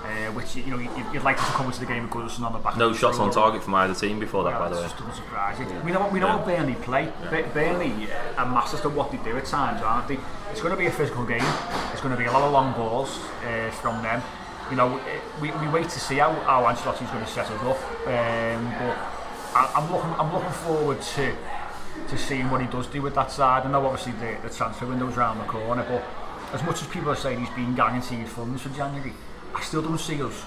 [0.01, 2.55] Uh, which you know you'd, you'd like to come into the game with Goodison on
[2.55, 2.75] the back.
[2.79, 4.83] No shots on target from either team before that, Well, by the way.
[4.83, 5.67] just doesn't surprise you.
[5.85, 6.39] We know, we know Yeah.
[6.39, 7.13] how Burnley play.
[7.23, 7.43] Yeah.
[7.53, 10.19] Burnley are masters of what they do at times, aren't they?
[10.51, 11.45] It's going to be a physical game.
[11.93, 14.23] It's going to be a lot of long balls uh, from them.
[14.71, 14.99] You know,
[15.39, 17.77] we, we wait to see how, how Ancelotti's going to set us up.
[18.07, 18.97] Um, but
[19.55, 21.37] I, I'm looking I'm looking forward to
[22.09, 23.67] to seeing what he does do with that side.
[23.67, 26.03] I know obviously the, the transfer window's round the corner, but
[26.53, 29.13] as much as people are saying he's been guaranteed funds for January,
[29.55, 30.45] I still don't see us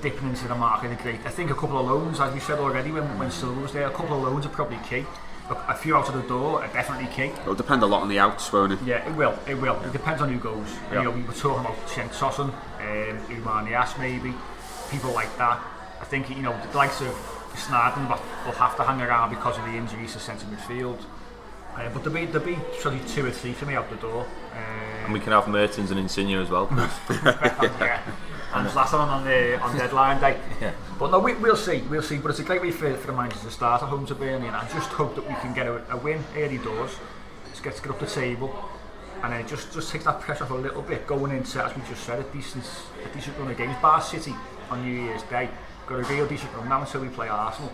[0.00, 1.24] dipping into the market a great.
[1.24, 3.86] I think a couple of loans, as you said already, when, when Silva was there,
[3.86, 5.06] a couple of loans are probably key.
[5.48, 7.32] A, a few out of the door are definitely key.
[7.42, 8.78] It'll depend a lot on the outs, won't it?
[8.84, 9.38] Yeah, it will.
[9.46, 9.80] It will.
[9.82, 10.68] It depends on who goes.
[10.90, 10.98] Yeah.
[10.98, 14.34] You know, we were talking about Cenk Tosun, um, Oumar Niasse maybe,
[14.90, 15.62] people like that.
[16.00, 17.14] I think you know the likes of
[17.54, 20.98] Schneiderlin will have to hang around because of the injuries to centre midfield.
[21.74, 24.26] Uh, but there'll be, there'll be surely two or three for me out the door.
[24.52, 26.68] Uh, and eh, we can have Mertens and Insigne as well.
[26.70, 28.02] yeah.
[28.54, 30.38] And Zlatan on the on deadline day.
[30.60, 30.72] yeah.
[30.98, 32.18] But no, we, we'll see, we'll see.
[32.18, 34.46] But it's a great way for, for the managers to start at home to Burnley,
[34.46, 36.94] and I just hope that we can get a, a win early doors,
[37.46, 38.54] Let's get, get up the table,
[39.22, 41.80] and then just just take that pressure off a little bit going into, as we
[41.88, 42.68] just said, a decent
[43.02, 43.74] a decent run of games.
[43.80, 44.34] Bar City
[44.70, 45.48] on New Year's Day
[45.86, 47.72] got a real decent run now until we play Arsenal.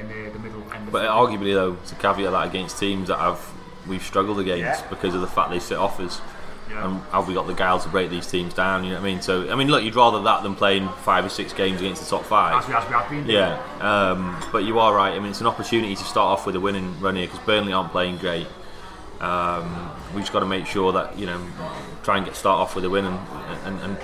[0.00, 0.86] In the, the middle end.
[0.86, 3.40] Of But arguably, though, to caveat that against teams that have
[3.86, 4.88] we've struggled against Yeah.
[4.90, 6.20] because of the fact they sit offers.
[6.68, 6.84] Yeah.
[6.86, 8.84] And have we got the guile to break these teams down?
[8.84, 9.22] You know what I mean?
[9.22, 12.08] So, I mean, look, you'd rather that than playing five or six games against the
[12.16, 12.62] top five.
[12.62, 13.26] as we as we have been.
[13.28, 15.14] Yeah, um, but you are right.
[15.14, 17.72] I mean, it's an opportunity to start off with a winning run here because Burnley
[17.72, 18.46] aren't playing great.
[19.20, 21.44] Um, we've just got to make sure that you know,
[22.04, 23.18] try and get start off with a win and,
[23.64, 23.98] and, and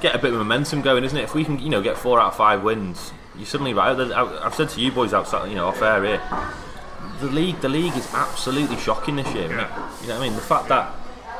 [0.00, 1.22] get a bit of momentum going, isn't it?
[1.22, 3.98] If we can, you know, get four out of five wins, you're suddenly right.
[3.98, 6.20] I- I've said to you boys outside, you know, off air here,
[7.20, 9.44] the league, the league is absolutely shocking this year.
[9.46, 9.68] Isn't it?
[10.02, 10.34] You know what I mean?
[10.34, 10.86] The fact that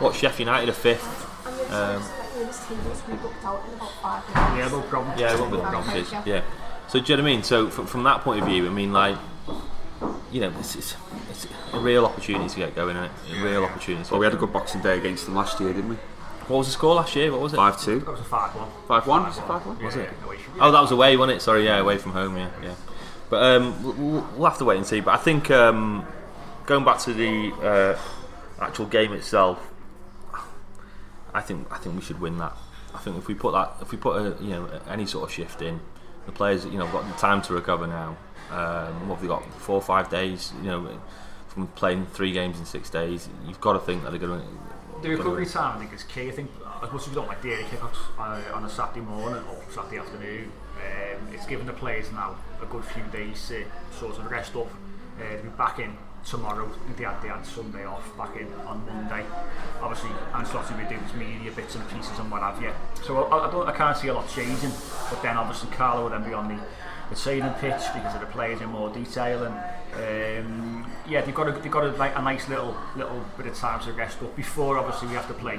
[0.01, 1.27] what Sheffield United are fifth.
[1.71, 2.03] Um,
[2.47, 4.23] this team was we booked out in about five
[4.59, 5.19] Yeah, no problem.
[5.19, 6.07] yeah, it won't be the problem.
[6.25, 6.43] Yeah.
[6.89, 7.43] So do you know what I mean?
[7.45, 9.17] So from, from that point of view, I mean, like,
[10.33, 10.97] you know, it's, it's,
[11.31, 13.41] it's a real opportunity to get going, isn't it?
[13.41, 14.05] A real opportunity.
[14.05, 15.97] To Well, we had a good Boxing Day against them last year, didn't we?
[16.51, 17.31] What was the score last year?
[17.31, 17.57] What was it?
[17.57, 18.01] 5 2.
[18.01, 18.69] That was a five one.
[18.89, 19.23] 5 1?
[19.23, 19.85] Was it 5 1?
[19.85, 20.11] Was Yeah, it?
[20.21, 20.35] no.
[20.67, 21.41] Oh, that was away, wasn't it?
[21.43, 22.37] Sorry, yeah, away from home.
[22.37, 22.75] Yeah, yeah.
[23.29, 24.99] But um, we'll, we'll have to wait and see.
[24.99, 26.05] But I think um,
[26.67, 27.99] going back to the uh,
[28.61, 29.65] actual game itself,
[31.33, 32.57] I think I think we should win that.
[32.93, 35.33] I think if we put that, if we put a, you know any sort of
[35.33, 35.79] shift in,
[36.27, 38.17] the players you know got the time to recover now.
[38.51, 39.45] Um, what have they got?
[39.61, 40.53] Four or five days.
[40.61, 41.01] You know,
[41.47, 44.47] from playing three games in six days, you've got to think that they're going to.
[45.03, 46.29] The recovery time, I think, is key.
[46.29, 46.51] I think
[46.83, 49.99] as much as we don't like early kickoffs uh, on a Saturday morning or Saturday
[49.99, 53.65] afternoon, um, it's given the players now a good few days to
[53.99, 54.69] sort of rest up.
[55.19, 56.71] Uh, to be back in tomorrow.
[56.97, 59.25] They had, they had Sunday off back in on Monday.
[59.81, 62.73] Obviously, Ancelotti will do his media bits and pieces and what have you.
[63.05, 64.71] So I, I, don't, I can't see a lot changing.
[65.11, 66.61] But then obviously Carlo will then be on the,
[67.11, 69.55] the training pitch because of the players in more detail and
[69.93, 73.57] um, yeah, they've got a, they've got a, like, a nice little little bit of
[73.57, 75.59] time to rest up before obviously we have to play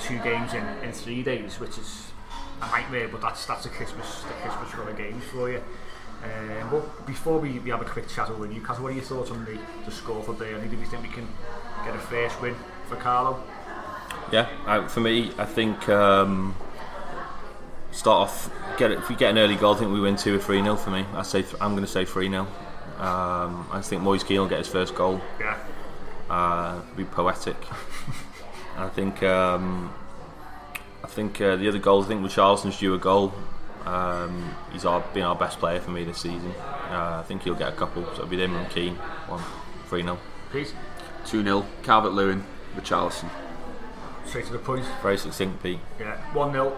[0.00, 2.08] two games in, in three days, which is
[2.62, 3.08] a nightmare.
[3.08, 5.62] But that's that's a Christmas the Christmas run of games for you.
[6.24, 9.30] Um, but before we, we have a quick chat over Newcastle, what are your thoughts
[9.30, 10.66] on the, the score for Burnley?
[10.66, 11.28] Do you think we can
[11.84, 12.54] get a first win
[12.88, 13.42] for Carlo?
[14.32, 16.56] Yeah, I, for me, I think um,
[17.96, 18.50] start off.
[18.78, 20.62] Get it, if we get an early goal, I think we win two or three
[20.62, 22.46] 0 For me, I say th- I'm going to say three 0
[22.98, 25.20] um, I think Moise Kean will get his first goal.
[25.38, 25.58] Yeah.
[26.30, 27.56] Uh, be poetic.
[28.76, 29.22] I think.
[29.22, 29.92] Um,
[31.04, 32.06] I think uh, the other goals.
[32.06, 33.32] I think Richarlison's due a goal.
[33.84, 36.52] Um, he's our, been our best player for me this season.
[36.90, 38.02] Uh, I think he'll get a couple.
[38.06, 38.94] So it'll be him and Kean.
[39.28, 39.42] One,
[39.88, 40.18] three 0
[40.50, 40.72] Please.
[41.26, 41.66] 2 0.
[41.82, 42.44] Calvert Lewin,
[42.74, 43.30] Richarlison.
[44.26, 44.84] Straight to the point.
[45.02, 45.78] Very succinct, Pete.
[46.00, 46.72] Yeah, 1 0.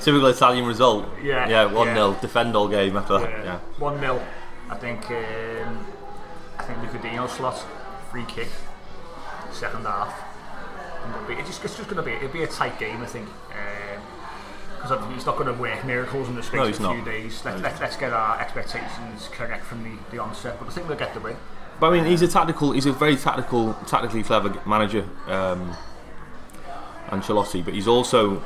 [0.00, 1.06] Typical Italian result.
[1.22, 1.94] Yeah, Yeah, one yeah.
[1.94, 3.44] 0 Defend all game after that.
[3.44, 3.58] Yeah.
[3.78, 4.22] One 0
[4.70, 5.10] I think.
[5.10, 5.86] Um,
[6.58, 7.64] I think Lucas Digne slot
[8.10, 8.48] free kick.
[9.52, 10.14] Second half.
[11.14, 13.06] It'll be, it's just, it's just going to be it'll be a tight game, I
[13.06, 13.28] think.
[14.76, 17.04] Because he's not going to work miracles in the space No, of a few not.
[17.04, 17.44] days.
[17.44, 20.56] Let, No, let, let's get our expectations correct from the, the onset.
[20.58, 21.36] But I think we'll get the win.
[21.78, 22.72] But I mean, he's a tactical.
[22.72, 25.76] He's a very tactical, tactically clever manager, um,
[27.08, 27.64] Ancelotti.
[27.64, 28.42] But he's also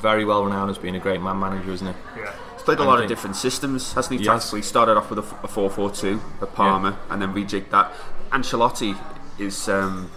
[0.00, 2.20] very well renowned as being a great man manager, isn't he?
[2.20, 2.32] Yeah.
[2.54, 4.24] He's played a And lot I of different systems, hasn't he?
[4.24, 4.44] He has.
[4.44, 7.92] Tactically started off with a, 4-4-2 at Parma and then rejigged that.
[8.32, 8.96] Ancelotti
[9.38, 10.10] is, um,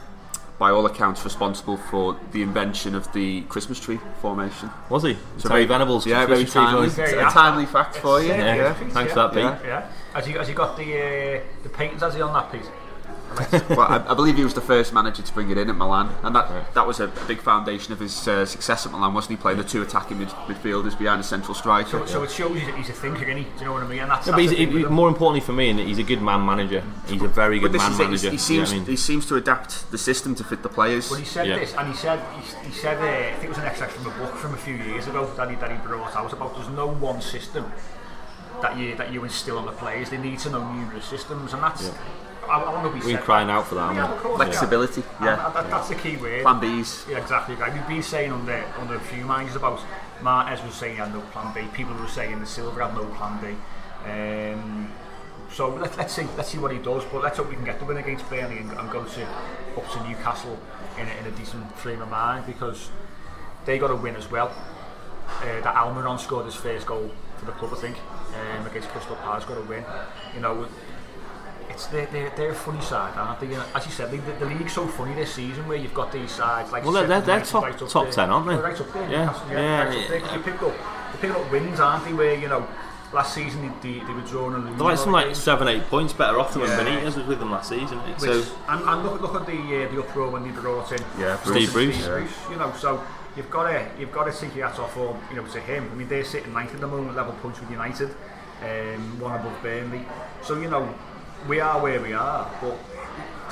[0.60, 4.70] by all accounts, responsible for the invention of the Christmas tree formation.
[4.90, 5.16] Was he?
[5.38, 6.90] So Terry Venables, Yeah, very timely.
[6.90, 7.20] formation.
[7.20, 8.30] It's a timely fact for you.
[8.30, 8.74] Yeah, Yeah.
[8.74, 9.44] thanks for that, Pete.
[9.44, 9.60] Yeah.
[9.66, 9.86] yeah.
[10.14, 12.02] Has he, has he got the uh, the patents?
[12.02, 12.66] Has he on that piece?
[13.70, 16.14] well, I, I believe he was the first manager to bring it in at Milan,
[16.24, 19.38] and that that was a, a big foundation of his uh, success at Milan, wasn't
[19.38, 19.42] he?
[19.42, 21.90] Playing the two attacking mid- midfielders behind a central striker.
[21.90, 23.44] So, so it shows you that he's a thinker, isn't he?
[23.44, 24.00] Do you know what I mean?
[24.00, 26.46] And that's, No, but he's, he, more importantly for me, in he's a good man
[26.46, 26.84] manager.
[27.08, 28.32] He's a very good man manager.
[28.32, 28.86] he, he You know seems I mean?
[28.86, 31.10] he seems to adapt the system to fit the players.
[31.12, 31.60] Well, he said Yeah.
[31.60, 34.08] this, and he said he, he said uh, I think it was an extract from
[34.08, 36.70] a book from a few years ago that he that he brought out about there's
[36.70, 37.72] no one system
[38.62, 40.10] that you that you instill on the players.
[40.10, 41.92] They need to know numerous systems, and that's.
[42.50, 44.36] I, I wonder if he We're crying out for that, Yeah, aren't of course.
[44.38, 45.36] Flexibility, And yeah.
[45.36, 46.42] that- that- that's the key word.
[46.44, 47.10] Plan Bs.
[47.10, 47.56] Yeah, exactly.
[47.56, 47.74] Right.
[47.74, 49.80] We've been saying under under a few managers about
[50.22, 51.62] Martinez was saying he had no plan B.
[51.74, 53.56] People were saying the Silva had no plan B.
[54.10, 54.92] Um,
[55.52, 57.04] so let, let's see let's see what he does.
[57.06, 59.26] But let's hope we can get the win against Burnley and, and go to
[59.78, 60.58] up to Newcastle
[61.00, 62.90] in a, in a decent frame of mind because
[63.66, 64.52] they got a win as well.
[65.42, 67.98] Uh, that Almiron scored his first goal for the club, I think,
[68.58, 69.44] um, against Crystal Palace.
[69.46, 69.84] Got a win.
[70.34, 70.68] You know,
[71.78, 73.48] it's they're, they're, they're a funny side, aren't they?
[73.48, 76.12] You know, As you said, the, the league's so funny this season where you've got
[76.12, 76.84] these sides like.
[76.84, 78.12] Well, they're- they're- they're top- right top there.
[78.14, 78.54] 10, aren't they?
[78.56, 79.10] They're right up there.
[79.10, 80.20] Yeah, Newcastle, yeah, right up there.
[80.20, 80.34] yeah.
[80.36, 80.74] You pick up,
[81.14, 82.14] you pick up wins, aren't they?
[82.14, 82.68] Where you know.
[83.14, 84.78] Last season they, they, they were drawn and losing.
[84.80, 85.38] They're like a some like games.
[85.42, 87.00] seven, eight points better off than when Yeah.
[87.00, 88.00] Benitez was with them last season.
[88.00, 89.54] Which, So and, and look, look at the
[89.86, 91.96] uh, the uproar when they brought in Yeah, Steve Bruce.
[91.96, 92.14] Steve Yeah.
[92.16, 92.32] Bruce.
[92.52, 93.02] You know, so
[93.38, 95.90] you've got to you've got to take your hat off for you know to him.
[95.90, 98.10] I mean, they're sitting ninth at the moment, level points with United,
[98.62, 100.06] um, one above Burnley.
[100.44, 100.94] So you know,
[101.48, 102.78] we are where we are, but.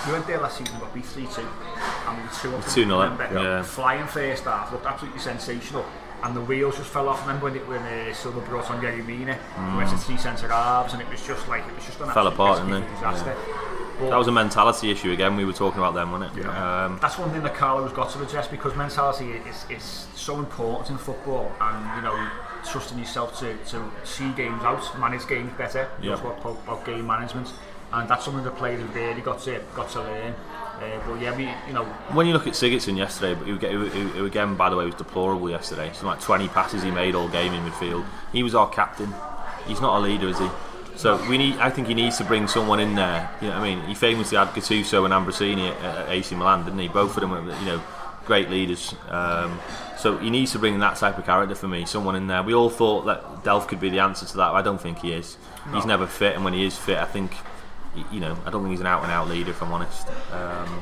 [0.06, 2.64] We went there last season, got beat 3 2, and we were 2 up.
[2.66, 3.64] 2-0 yeah.
[3.64, 5.86] Flying first half, looked absolutely sensational,
[6.22, 7.22] and the wheels just fell off.
[7.26, 9.78] Remember when, it, when uh, Silva brought on Yerry Mina, Mm.
[9.78, 12.28] went to three centre halves, and it was just like, it was just an fell
[12.28, 13.30] absolute apart, didn't disaster.
[13.30, 13.72] Yeah.
[14.00, 15.38] But- That was a mentality issue again.
[15.38, 16.46] We were talking about them, wasn't it?
[16.46, 20.90] Um, that's one thing that Carlo's got to address because mentality is, is so important
[20.90, 22.30] in football and you know
[22.70, 25.90] trusting yourself to, to see games out, manage games better.
[26.02, 26.12] Yeah.
[26.16, 27.54] That's what about game management
[27.96, 30.34] and that's something the players have really got to got to learn.
[30.34, 33.88] Uh, but yeah, we you know when you look at Sigurdsson yesterday, but who, who,
[33.88, 35.88] who, who again, by the way, was deplorable yesterday.
[35.88, 38.06] Something like 20 passes he made all game in midfield.
[38.34, 39.14] He was our captain.
[39.66, 40.50] He's not a leader, is he?
[40.98, 41.58] So we need.
[41.58, 43.30] I think he needs to bring someone in there.
[43.42, 46.80] You know, I mean, he famously had Gattuso and Ambrosini at, at AC Milan, didn't
[46.80, 46.88] he?
[46.90, 47.82] Both of them, were, you know,
[48.26, 48.94] great leaders.
[49.10, 49.60] Um,
[49.98, 51.86] so he needs to bring in that type of character for me.
[51.86, 52.44] Someone in there.
[52.44, 54.52] We all thought that Delph could be the answer to that.
[54.52, 55.38] I don't think he is.
[55.74, 57.32] He's never fit, and when he is fit, I think,
[58.12, 59.52] you know, I don't think he's an out and out leader.
[59.52, 60.08] If I'm honest.
[60.32, 60.82] Um,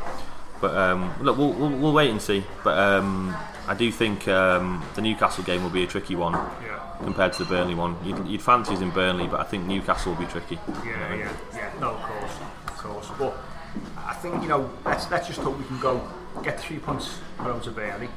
[0.62, 2.44] but um, look, we'll, we'll, we'll wait and see.
[2.64, 3.36] But um,
[3.68, 6.80] I do think um, the Newcastle game will be a tricky one Yeah.
[7.04, 7.98] compared to the Burnley one.
[8.06, 10.58] You'd, you'd fancy us in Burnley, but I think Newcastle will be tricky.
[10.86, 11.72] Yeah, yeah, yeah.
[11.82, 12.32] No, of course,
[12.68, 13.10] of course.
[13.20, 13.38] But
[13.98, 16.08] I think you know, let's let's just hope we can go
[16.44, 18.08] get three points home to Burnley.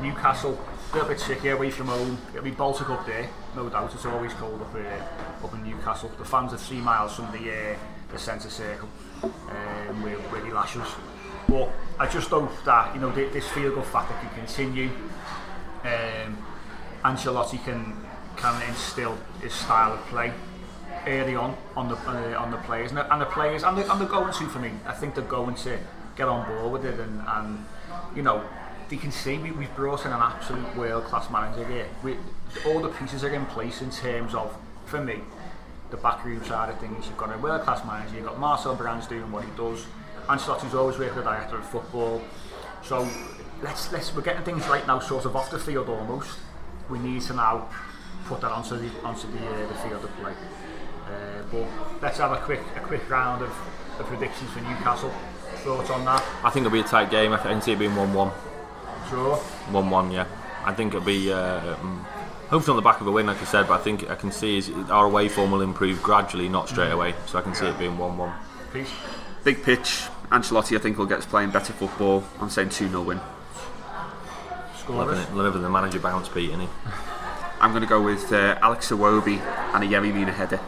[0.00, 0.58] Newcastle,
[0.92, 2.18] a little bit tricky away from home.
[2.30, 3.94] It'll be Baltic up there, no doubt.
[3.94, 6.10] It's always cold up uh, up in Newcastle.
[6.18, 7.76] The fans are three miles from the uh,
[8.10, 8.88] the centre circle,
[9.22, 10.86] um, where he lashes.
[11.48, 14.90] But I just hope that you know this field goal factor can continue.
[15.82, 16.36] Um,
[17.04, 17.96] Ancelotti can
[18.36, 20.32] can instill his style of play
[21.06, 23.90] early on on the uh, on the players and the, and the players and, the,
[23.90, 24.72] and they're going to for me.
[24.86, 25.78] I think they're going to
[26.16, 27.64] get on board with it and, and
[28.14, 28.44] you know
[28.92, 31.88] they can see we, we've brought in an absolute world class manager here.
[32.02, 32.14] We,
[32.66, 35.20] all the pieces are in place in terms of for me
[35.90, 37.06] the backroom side of things.
[37.06, 38.16] You've got a world class manager.
[38.16, 39.86] You've got Marcel Brands doing what he does.
[40.28, 42.20] Ancelotti's always worked with the director of football.
[42.82, 43.08] So
[43.62, 46.38] let's let's we're getting things right now, sort of off the field almost.
[46.90, 47.70] We need to now
[48.26, 50.34] put that onto the onto the, uh, the field of play.
[51.06, 51.66] Uh, but
[52.02, 53.50] let's have a quick a quick round of,
[54.06, 55.10] predictions for Newcastle.
[55.64, 56.22] Thoughts on that?
[56.44, 57.32] I think it'll be a tight game.
[57.32, 58.32] I can see it being one-one.
[59.12, 59.36] Draw.
[59.70, 60.26] One-one, yeah.
[60.64, 61.32] I think it'll be.
[61.32, 62.04] Uh, um,
[62.50, 63.68] hopefully on the back of a win, like I said.
[63.68, 66.90] But I think I can see is our away form will improve gradually, not straight
[66.90, 66.94] Mm.
[66.94, 67.14] away.
[67.26, 68.32] So I can see it being one-one.
[68.72, 68.90] Peace.
[69.44, 70.04] Big pitch.
[70.30, 72.24] Ancelotti, I think, will get us playing better football.
[72.40, 73.20] I'm saying 2 0 win.
[74.88, 76.68] Living, it, living the manager bounce beat, isn't he?
[77.60, 79.38] I'm going to go with uh, Alex Iwobi
[79.74, 80.58] and a Yerry Mina header.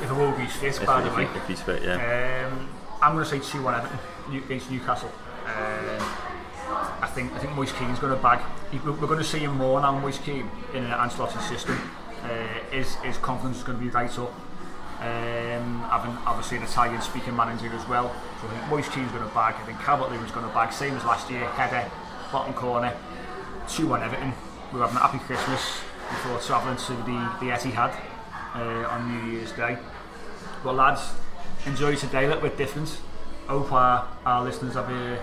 [0.00, 1.24] If Iwobi's fit, If- by the way.
[1.24, 2.46] if he's fit, yeah.
[2.52, 2.68] Um,
[3.02, 3.98] I'm going to say two one Everton
[4.36, 5.10] against Newcastle.
[5.46, 6.23] Um, I
[7.14, 8.40] think I think Moise Kean's going to bag.
[8.84, 11.78] We're going to see him more now, Moise Kean, in an Ancelotti's system.
[12.22, 12.28] Uh,
[12.70, 14.32] his his confidence is going to be right up.
[15.00, 18.14] Um, having obviously an Italian speaking manager as well.
[18.40, 19.54] So I think Moise Kean's going to bag.
[19.58, 20.72] I think Calvert Lewin's going to bag.
[20.72, 21.44] Same as last year.
[21.44, 21.90] Header,
[22.32, 22.92] bottom corner.
[23.68, 24.32] 2 1 Everton.
[24.72, 27.94] We're having a happy Christmas before travelling to the, the Etihad
[28.54, 29.78] uh, on New Year's Day.
[30.62, 31.12] But lads,
[31.66, 32.98] enjoy today a little bit different.
[33.46, 35.16] Hope our, our listeners have, uh,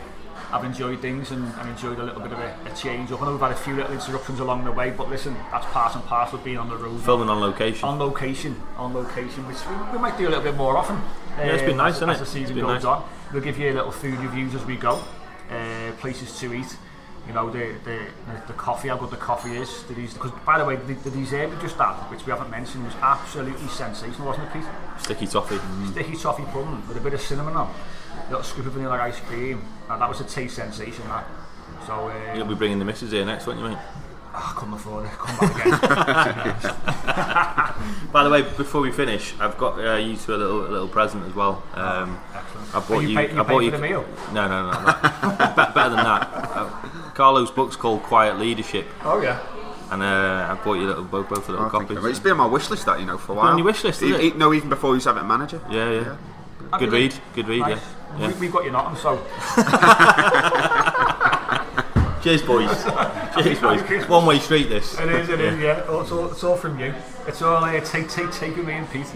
[0.51, 3.21] have enjoyed things and, and enjoyed a little bit of a, a change up.
[3.21, 5.95] I know we've had a few little interruptions along the way, but listen, that's part
[5.95, 7.01] and parcel of being on the road.
[7.01, 7.87] Filming on location.
[7.87, 11.01] On location, on location, which we, we might do a little bit more often.
[11.37, 12.25] Yeah, it's been um, nice, as, hasn't as it?
[12.25, 12.85] the season goes nice.
[12.85, 13.09] on.
[13.31, 15.01] We'll give you a little food reviews as we go.
[15.49, 16.77] Uh, places to eat.
[17.27, 19.83] You know the the, the, the coffee, how good the coffee is.
[19.83, 22.95] Because by the way, the, the dessert we just had, which we haven't mentioned, was
[23.01, 24.63] absolutely sensational, wasn't it, Pete?
[24.97, 25.59] Sticky toffee.
[25.91, 27.73] Sticky toffee pudding with a bit of cinnamon on,
[28.29, 29.61] little scoop of vanilla ice cream.
[29.89, 31.03] Now, that was a taste sensation.
[31.07, 31.25] That.
[31.87, 33.77] So uh, You'll be bringing the missus here next, won't you, mate?
[34.33, 35.11] I couldn't afford it.
[35.11, 36.75] Come back again.
[38.13, 40.87] By the way, before we finish, I've got uh, you two a little a little
[40.87, 41.61] present as well.
[41.73, 42.67] Um, excellent.
[42.75, 43.15] I bought Are you you.
[43.17, 44.05] pay- you I pay bought for you the meal?
[44.31, 44.71] No, no, no.
[44.71, 44.85] no.
[45.73, 46.29] Better than that.
[46.55, 46.69] Uh,
[47.13, 49.41] Carlo's book's called Quiet Leadership, oh yeah.
[49.91, 52.05] and uh, I bought you little, both, both a little I think copies.
[52.05, 53.47] It's been on my wish list, that, you know, for a while.
[53.49, 54.21] on your wish list, E- it?
[54.21, 55.61] e- no, even before he was Everton manager.
[55.69, 56.15] Yeah, yeah.
[56.71, 57.13] Have Good read.
[57.35, 57.59] Good read.
[57.61, 57.71] Nice.
[57.81, 58.00] Yeah.
[58.15, 58.33] We, yeah.
[58.39, 59.17] we've got your Nottingham, so
[62.21, 62.69] Cheers, boys.
[63.33, 63.81] Cheers, boys.
[63.81, 64.07] Christmas.
[64.07, 64.69] One way street.
[64.69, 64.93] This.
[64.99, 65.83] It is, it is, yeah.
[65.87, 66.93] Oh, It's all, it's all from you.
[67.25, 69.07] It's all uh, take, take, take with me and Pete.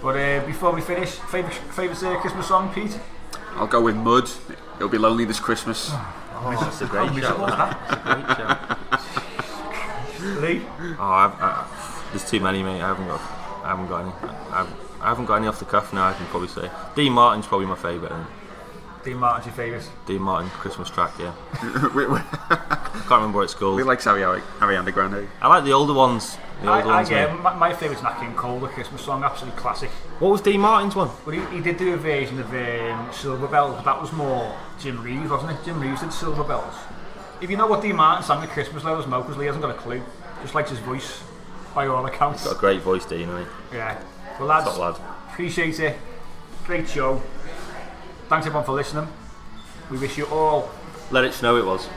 [0.00, 2.96] But uh, before we finish, favourite, favourite uh, Christmas song, Pete?
[3.56, 4.30] I'll go with Mud.
[4.76, 5.90] It'll be lonely this Christmas.
[5.92, 7.16] Oh, that's a great How shout.
[7.16, 7.76] miserable was that.
[7.88, 8.78] That's a great shout.
[10.42, 10.62] Lee?
[10.98, 11.66] Oh, I've, I,
[12.10, 12.80] there's too many, mate.
[12.82, 13.20] I haven't got.
[13.64, 14.12] I haven't got any.
[14.52, 14.68] I've,
[15.04, 16.08] I haven't got any off the cuff now.
[16.08, 18.12] I can probably say Dean Martin's probably my favourite.
[18.12, 18.26] and
[19.04, 19.88] Dean Martin's your favourite.
[20.06, 21.34] Dean Martin Christmas track, yeah.
[21.94, 23.76] we, we, Can't remember what it's called.
[23.76, 25.28] we like Harry, Ariana Grande.
[25.42, 26.38] I like the older ones.
[26.62, 27.10] The I, older I, ones.
[27.10, 29.90] yeah, my, my favourite's Nat King Cole, the Christmas song, absolute classic.
[30.20, 31.10] What was Dean Martin's one?
[31.26, 34.56] But he, he did do a version of um, Silver Bells, but that was more
[34.80, 35.58] Jim Reeves, wasn't it?
[35.66, 36.74] Jim Reeves did Silver Bells.
[37.42, 39.60] If you know what Dean Martin sang at Christmas, let us know, because Lee hasn't
[39.62, 40.02] got a clue.
[40.40, 41.22] Just likes his voice,
[41.74, 42.44] by all accounts.
[42.44, 43.28] Got a great voice, Dean.
[43.28, 44.00] Hasn't Yeah.
[44.38, 44.96] Well, lads, Top lad.
[45.30, 45.96] appreciate it.
[46.66, 47.22] Great show.
[48.28, 49.06] Thanks everyone for listening.
[49.90, 50.70] We wish you all.
[51.10, 51.56] Let it snow.
[51.56, 51.88] It was.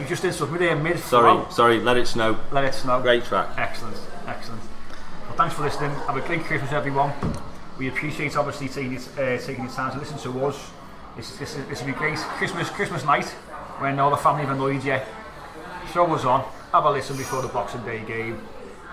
[0.00, 1.80] You just did something there mid Sorry, sorry.
[1.80, 2.38] Let it snow.
[2.50, 3.00] Let it snow.
[3.00, 3.50] Great track.
[3.56, 3.96] Excellent,
[4.26, 4.60] excellent.
[5.26, 5.90] Well, thanks for listening.
[5.90, 7.12] Have a great Christmas, everyone.
[7.78, 10.70] We appreciate obviously taking it, uh, taking the time to listen to us.
[11.16, 13.26] This, this, this will be great Christmas Christmas night
[13.78, 14.98] when all the family have annoyed you.
[15.92, 16.44] Throw us on.
[16.72, 18.40] Have a listen before the Boxing Day game.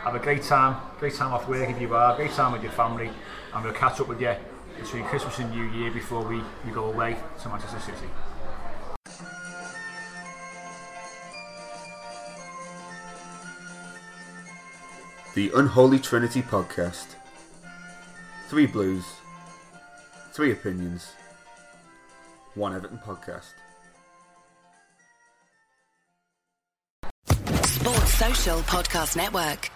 [0.05, 2.71] Have a great time, great time off work if you are, great time with your
[2.73, 3.09] family,
[3.55, 4.35] and we'll catch up with you
[4.77, 8.07] between Christmas and New Year before we, we go away to Manchester City.
[15.33, 17.15] The Unholy Trinity Podcast.
[18.47, 19.05] Three Blues,
[20.33, 21.13] Three Opinions,
[22.53, 23.53] One Everton Podcast.
[27.65, 29.71] Sports Social Podcast Network.